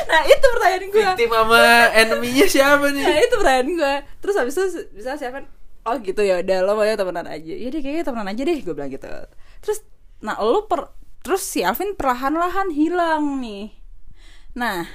Nah 0.08 0.22
itu 0.28 0.46
pertanyaan 0.52 0.84
gue 0.92 1.02
victim 1.08 1.30
sama 1.32 1.60
enemy-nya 1.96 2.46
siapa 2.52 2.86
nih? 2.92 3.00
Nah 3.00 3.18
itu 3.24 3.34
pertanyaan 3.40 3.68
gue 3.72 3.94
terus 4.20 4.36
habis 4.36 4.54
itu 4.60 4.92
bisa 4.92 5.16
siapa? 5.16 5.48
Oh 5.88 5.96
gitu 6.04 6.20
ya 6.20 6.44
udah 6.44 6.58
lo 6.68 6.76
mau 6.76 6.84
temenan 6.84 7.24
aja. 7.24 7.54
Ya 7.56 7.68
deh 7.72 7.80
kayaknya 7.80 8.04
temenan 8.04 8.28
aja 8.28 8.42
deh 8.44 8.58
gue 8.60 8.74
bilang 8.76 8.92
gitu. 8.92 9.08
Terus 9.64 9.80
nah 10.20 10.36
lo 10.36 10.68
per 10.68 10.92
terus 11.28 11.44
si 11.44 11.60
Alvin 11.60 11.92
perlahan-lahan 11.92 12.72
hilang 12.72 13.36
nih 13.36 13.68
nah 14.56 14.88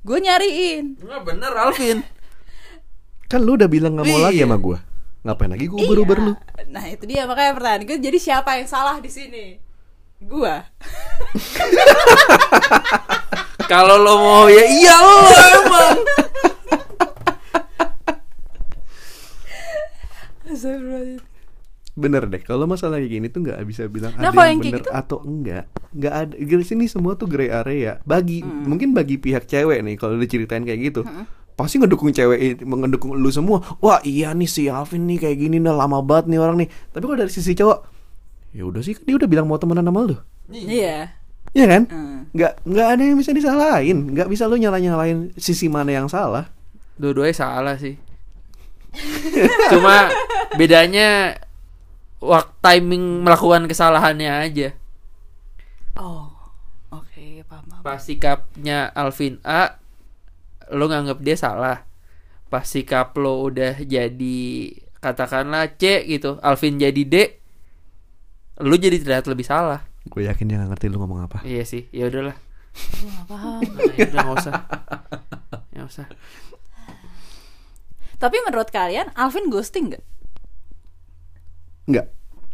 gue 0.00 0.18
nyariin 0.20 1.00
nggak 1.00 1.22
bener 1.24 1.52
Alvin 1.56 2.04
Kan 3.24 3.46
lu 3.46 3.54
udah 3.54 3.64
bilang 3.64 3.96
nggak 3.96 4.04
mau 4.04 4.18
Iya. 4.18 4.26
lagi 4.26 4.40
sama 4.42 4.58
gue. 4.58 4.76
Ngapain 5.22 5.48
lagi 5.48 5.64
gue 5.70 5.78
uber-uber 5.80 6.18
lu? 6.18 6.32
Iya. 6.34 6.66
nah 6.66 6.84
itu 6.84 7.06
dia 7.06 7.22
makanya 7.24 7.54
pertanyaan 7.54 7.86
gue 7.86 7.96
jadi 7.96 8.18
siapa 8.18 8.58
yang 8.58 8.66
salah 8.66 8.98
di 8.98 9.06
sini 9.06 9.54
gue 10.20 10.50
kalau 13.72 13.96
lo 13.96 14.14
mau 14.18 14.44
ya 14.50 14.66
iya 14.66 14.94
lo 14.98 15.16
emang 15.62 15.98
Astagfirullahaladzim. 20.50 21.29
Bener 22.00 22.24
deh, 22.24 22.40
kalau 22.40 22.64
masalah 22.64 22.96
kayak 22.96 23.12
gini 23.12 23.26
tuh 23.28 23.44
nggak 23.44 23.60
bisa 23.62 23.84
bilang 23.86 24.16
Nah, 24.16 24.32
ada 24.32 24.48
yang 24.48 24.58
bener 24.58 24.80
gitu? 24.80 24.88
atau 24.90 25.18
enggak. 25.20 25.64
Nggak 25.92 26.14
ada. 26.16 26.34
Di 26.34 26.64
sini 26.64 26.84
semua 26.86 27.12
tuh 27.14 27.28
gray 27.28 27.46
area. 27.46 28.00
Bagi 28.02 28.40
Hmm. 28.40 28.64
mungkin 28.64 28.90
bagi 28.90 29.16
pihak 29.16 29.44
cewek 29.44 29.80
nih 29.80 29.94
kalau 29.94 30.16
diceritain 30.16 30.64
kayak 30.64 30.80
gitu. 30.82 31.04
Pasti 31.52 31.76
ngedukung 31.76 32.08
cewek 32.08 32.38
ini, 32.40 32.54
ngedukung 32.64 33.12
lu 33.12 33.28
semua. 33.28 33.60
Wah 33.78 34.00
iya 34.00 34.32
nih 34.32 34.48
si 34.48 34.66
Alvin 34.66 35.04
nih 35.04 35.20
kayak 35.20 35.36
gini 35.38 35.60
nih 35.60 35.68
lama 35.68 36.00
banget 36.00 36.26
nih 36.26 36.38
orang 36.38 36.56
nih. 36.56 36.68
Tapi 36.88 37.04
kalau 37.04 37.18
dari 37.18 37.28
sisi 37.28 37.52
cowok, 37.52 37.78
ya 38.50 38.64
udah 38.64 38.80
sih 38.80 38.96
dia 38.96 39.14
udah 39.14 39.28
bilang 39.28 39.44
mau 39.44 39.60
temenan 39.60 39.84
sama 39.84 40.00
lu. 40.02 40.16
iya 40.48 41.12
Iya 41.50 41.66
kan? 41.66 41.82
Hmm. 41.86 42.20
Nggak 42.32 42.64
nggak 42.64 42.86
ada 42.88 43.02
yang 43.02 43.18
bisa 43.18 43.30
disalahin. 43.30 43.98
Nggak 44.08 44.28
bisa 44.28 44.46
lu 44.46 44.56
nyala 44.56 44.78
nyalain 44.78 45.34
sisi 45.34 45.66
mana 45.66 45.92
yang 45.92 46.06
salah. 46.06 46.48
dua-duanya 46.96 47.32
salah 47.32 47.76
sih 47.76 47.96
cuma 49.72 50.10
bedanya 50.54 51.38
waktu 52.20 52.52
timing 52.60 53.24
melakukan 53.24 53.64
kesalahannya 53.66 54.30
aja. 54.30 54.68
Oh 55.96 56.28
oke 56.92 57.42
paham 57.48 57.64
paham. 57.66 57.82
pas 57.82 57.98
sikapnya 57.98 58.92
Alvin 58.92 59.40
A 59.42 59.80
lo 60.70 60.86
nganggap 60.86 61.18
dia 61.24 61.34
salah. 61.34 61.88
Pas 62.52 62.62
sikap 62.68 63.16
lo 63.16 63.40
udah 63.48 63.80
jadi 63.80 64.38
katakanlah 65.00 65.80
C 65.80 66.04
gitu 66.06 66.36
Alvin 66.44 66.76
jadi 66.76 67.02
D 67.08 67.16
lo 68.60 68.76
jadi 68.76 69.00
terlihat 69.00 69.24
lebih 69.26 69.48
salah. 69.48 69.88
Gue 70.04 70.28
yakin 70.28 70.44
dia 70.44 70.60
nggak 70.60 70.76
ngerti 70.76 70.86
lu 70.92 71.00
ngomong 71.00 71.24
apa. 71.24 71.40
iya 71.48 71.64
sih 71.64 71.88
ya 71.90 72.12
udahlah. 72.12 72.36
Gue 72.76 73.08
nggak 73.08 73.26
paham. 73.26 73.60
Nah, 73.64 73.92
ya 73.96 74.04
udah 74.12 74.20
nggak 74.20 74.36
usah. 74.44 74.54
Nggak 75.72 75.86
usah. 75.88 76.06
Tapi 78.20 78.36
menurut 78.44 78.68
kalian 78.68 79.08
Alvin 79.16 79.48
ghosting 79.48 79.88
nggak 79.96 80.04
Enggak. 81.90 82.06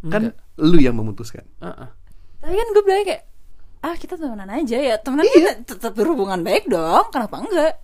Kan 0.03 0.21
Enggak. 0.27 0.35
lu 0.59 0.79
yang 0.79 0.95
memutuskan. 0.95 1.43
Heeh. 1.59 1.89
Tapi 2.41 2.55
kan 2.55 2.67
gue 2.71 2.83
bilang 2.83 3.05
kayak 3.05 3.23
ah 3.79 3.95
kita 3.95 4.17
temenan 4.17 4.49
aja 4.49 4.75
ya 4.75 4.97
temenan 4.97 5.29
kita 5.29 5.53
tetap 5.63 5.93
berhubungan 5.93 6.41
baik 6.41 6.65
dong 6.67 7.07
kenapa 7.09 7.39
enggak 7.39 7.75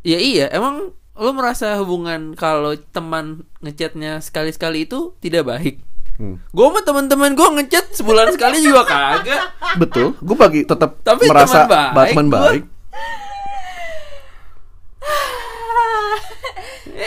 Ya 0.00 0.16
iya, 0.16 0.48
emang 0.48 0.96
lo 1.12 1.30
merasa 1.32 1.76
hubungan 1.76 2.32
kalau 2.32 2.72
teman 2.88 3.44
ngechatnya 3.60 4.18
sekali-sekali 4.18 4.82
itu 4.82 5.12
tidak 5.18 5.46
baik? 5.46 5.74
Hmm. 6.16 6.40
Gue 6.48 6.64
sama 6.66 6.80
teman-teman 6.80 7.32
gue 7.32 7.48
ngechat 7.58 7.92
sebulan 7.92 8.32
sekali 8.32 8.60
juga 8.60 8.84
kagak. 8.84 9.42
Betul, 9.76 10.16
gue 10.16 10.34
bagi 10.34 10.60
tetap 10.64 10.96
Tapi 11.00 11.26
merasa 11.26 11.64
teman 11.64 11.92
baik, 11.92 12.10
teman 12.10 12.26
gua- 12.26 12.40
baik. 12.46 12.62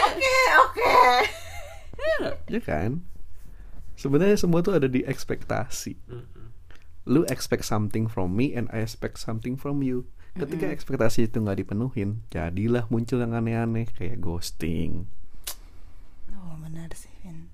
oke 0.03 0.35
oke 0.59 0.93
Ya 2.45 2.59
kan? 2.59 2.99
Sebenarnya 4.03 4.35
semua 4.35 4.59
tuh 4.59 4.75
ada 4.75 4.91
di 4.91 4.99
ekspektasi. 5.07 5.95
Lu 7.07 7.23
expect 7.31 7.63
something 7.63 8.11
from 8.11 8.35
me 8.35 8.51
and 8.51 8.67
I 8.75 8.83
expect 8.83 9.15
something 9.15 9.55
from 9.55 9.79
you. 9.79 10.11
Ketika 10.35 10.67
ekspektasi 10.67 11.31
itu 11.31 11.39
nggak 11.39 11.63
dipenuhin, 11.63 12.19
jadilah 12.27 12.83
muncul 12.91 13.23
yang 13.23 13.31
aneh-aneh 13.31 13.87
kayak 13.87 14.19
ghosting. 14.19 15.07
oh 16.33 16.57
benar 16.59 16.89
sih 16.91 17.07
Vin 17.21 17.47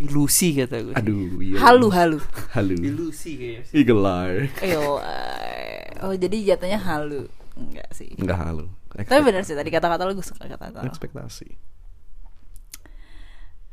Ilusi 0.00 0.56
kata 0.56 0.80
gue. 0.80 0.94
Aduh, 0.96 1.42
iya. 1.44 1.60
halu 1.60 1.92
halu 1.92 2.16
Halu. 2.56 2.78
Ilusi 2.80 3.36
kayaknya. 3.36 3.62
sih. 3.68 3.74
Eagle 3.76 4.06
eye. 4.08 4.48
Elah. 4.64 6.08
oh 6.08 6.14
jadi 6.16 6.54
jatuhnya 6.56 6.80
halu 6.80 7.28
enggak 7.60 7.92
sih 7.92 8.08
Enggak 8.16 8.40
halu. 8.40 8.72
tapi 8.96 9.20
benar 9.20 9.44
sih 9.44 9.52
tadi 9.52 9.68
kata-kata 9.68 10.08
lu 10.08 10.16
gue 10.16 10.24
suka 10.24 10.48
kata-kata 10.48 10.80
lo. 10.80 10.88
Ekspektasi. 10.88 11.48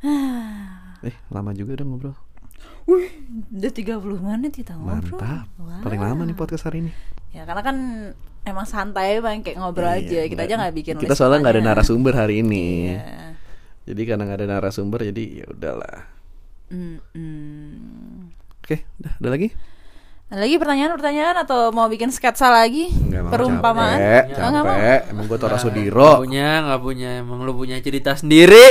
eh, 1.04 1.16
lama 1.30 1.50
juga 1.54 1.78
udah 1.78 1.86
ngobrol. 1.86 2.16
Wih, 2.88 3.08
udah 3.52 3.70
30 3.70 4.00
menit 4.24 4.52
kita 4.56 4.74
ngobrol 4.74 5.20
Mantap. 5.20 5.46
Wah. 5.60 5.80
Paling 5.84 6.00
lama 6.00 6.22
nih 6.24 6.36
podcast 6.36 6.66
hari 6.66 6.88
ini. 6.88 6.92
Ya 7.30 7.44
karena 7.44 7.62
kan 7.62 7.76
emang 8.48 8.64
santai 8.64 9.20
bang 9.20 9.44
kayak 9.44 9.60
ngobrol 9.60 9.92
aja 9.92 10.24
Iya, 10.24 10.32
kita 10.32 10.48
aja 10.48 10.54
nggak 10.56 10.74
bikin 10.74 10.94
Kita 10.96 11.12
soalnya 11.12 11.44
nggak 11.44 11.54
ada 11.60 11.64
narasumber 11.68 12.14
hari 12.16 12.40
ini. 12.40 12.96
Iya. 12.96 13.36
Jadi 13.88 14.02
karena 14.04 14.22
nggak 14.24 14.38
ada 14.42 14.48
narasumber 14.58 15.00
jadi 15.04 15.44
ya 15.44 15.46
udahlah. 15.52 15.98
Mm-mm. 16.68 18.32
Oke, 18.64 18.84
udah 19.00 19.12
ada 19.16 19.28
lagi? 19.32 19.48
Ada 20.28 20.44
lagi 20.44 20.60
pertanyaan-pertanyaan 20.60 21.36
atau 21.40 21.72
mau 21.72 21.88
bikin 21.88 22.12
sketsa 22.12 22.52
lagi? 22.52 22.92
Enggak 22.92 23.22
mau 23.24 23.32
Perumpamaan? 23.32 23.96
capek, 23.96 24.24
Oh, 24.36 24.48
nggak 24.52 24.60
mau? 24.62 24.76
capek. 24.76 25.00
Emang 25.08 25.24
gue 25.24 25.38
Tora 25.40 25.50
Nggak 25.50 25.62
Sudiro. 25.64 26.12
punya, 26.20 26.48
nggak 26.60 26.80
punya. 26.84 27.10
Emang 27.16 27.38
lu 27.40 27.52
punya 27.52 27.76
cerita 27.80 28.12
sendiri. 28.12 28.66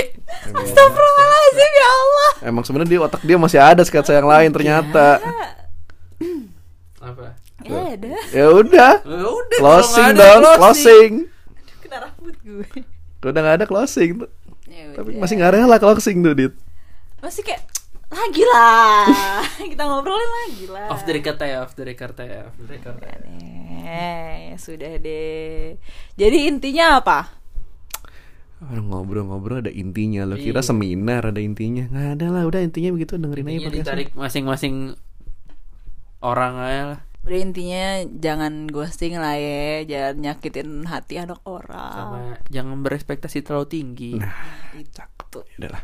Astagfirullahaladzim 0.53 1.71
ya 1.73 1.87
Allah. 1.89 2.31
Emang 2.45 2.61
sebenarnya 2.61 2.91
di 2.91 2.99
otak 2.99 3.21
dia 3.23 3.37
masih 3.37 3.57
ada 3.57 3.81
sketsa 3.81 4.13
yang 4.13 4.29
lain 4.29 4.53
ternyata. 4.53 5.17
Apa? 7.01 7.41
Ya 7.65 7.79
ada. 7.89 8.07
Ya 8.29 8.45
udah. 8.53 8.93
Ya 9.01 9.25
udah, 9.25 9.57
Closing 9.57 10.09
dong, 10.13 10.41
closing. 10.61 11.11
Kena 11.81 11.97
rambut 12.05 12.37
gue. 12.37 12.69
Udah 13.19 13.41
nggak 13.41 13.55
ada 13.57 13.65
closing. 13.65 14.21
tuh. 14.21 14.29
Ya 14.69 14.93
Tapi 14.93 15.17
masih 15.17 15.41
nggak 15.41 15.51
rela 15.57 15.77
closing 15.77 16.21
tuh, 16.21 16.37
Dit. 16.37 16.53
masih 17.17 17.41
kayak 17.41 17.65
lagi 18.07 18.43
lah. 18.43 19.03
Kita 19.71 19.83
ngobrolin 19.83 20.31
lagi 20.45 20.65
lah. 20.67 20.87
Off 20.89 21.03
the 21.03 21.13
record 21.13 21.37
ya, 21.37 21.57
off 21.59 21.73
the 21.73 21.83
record 21.83 22.15
ya, 22.15 22.47
off 22.47 22.55
the 22.55 22.67
record 22.69 22.97
ya. 22.97 23.15
Sudah 24.55 24.95
deh. 24.97 25.75
Jadi 26.15 26.37
intinya 26.45 26.97
apa? 26.97 27.19
Orang 28.57 28.89
ngobrol-ngobrol 28.89 29.61
ada 29.61 29.69
intinya. 29.69 30.25
Lo 30.25 30.33
Iya. 30.33 30.49
kira 30.49 30.61
seminar 30.61 31.29
ada 31.29 31.37
intinya? 31.37 31.85
Nggak 31.85 32.09
ada 32.17 32.27
lah. 32.31 32.43
Udah 32.43 32.59
intinya 32.59 32.89
begitu 32.89 33.13
dengerin 33.15 33.43
aja 33.43 33.51
Intinya 33.51 33.69
podcastnya. 33.69 33.85
ditarik 33.85 34.09
masing-masing 34.15 34.75
orang 36.19 36.53
aja 36.57 36.83
lah. 36.87 36.99
Udah 37.21 37.39
intinya 37.43 37.83
jangan 38.17 38.53
ghosting 38.65 39.19
lah 39.19 39.35
ya, 39.35 39.83
jangan 39.83 40.15
nyakitin 40.23 40.87
hati 40.87 41.19
anak 41.19 41.43
orang. 41.43 41.91
Sama 41.93 42.17
jangan 42.47 42.79
berespektasi 42.81 43.43
terlalu 43.43 43.67
tinggi. 43.67 44.11
Nah, 44.15 44.31
Itu. 44.73 45.03
Udah 45.59 45.69
lah. 45.69 45.83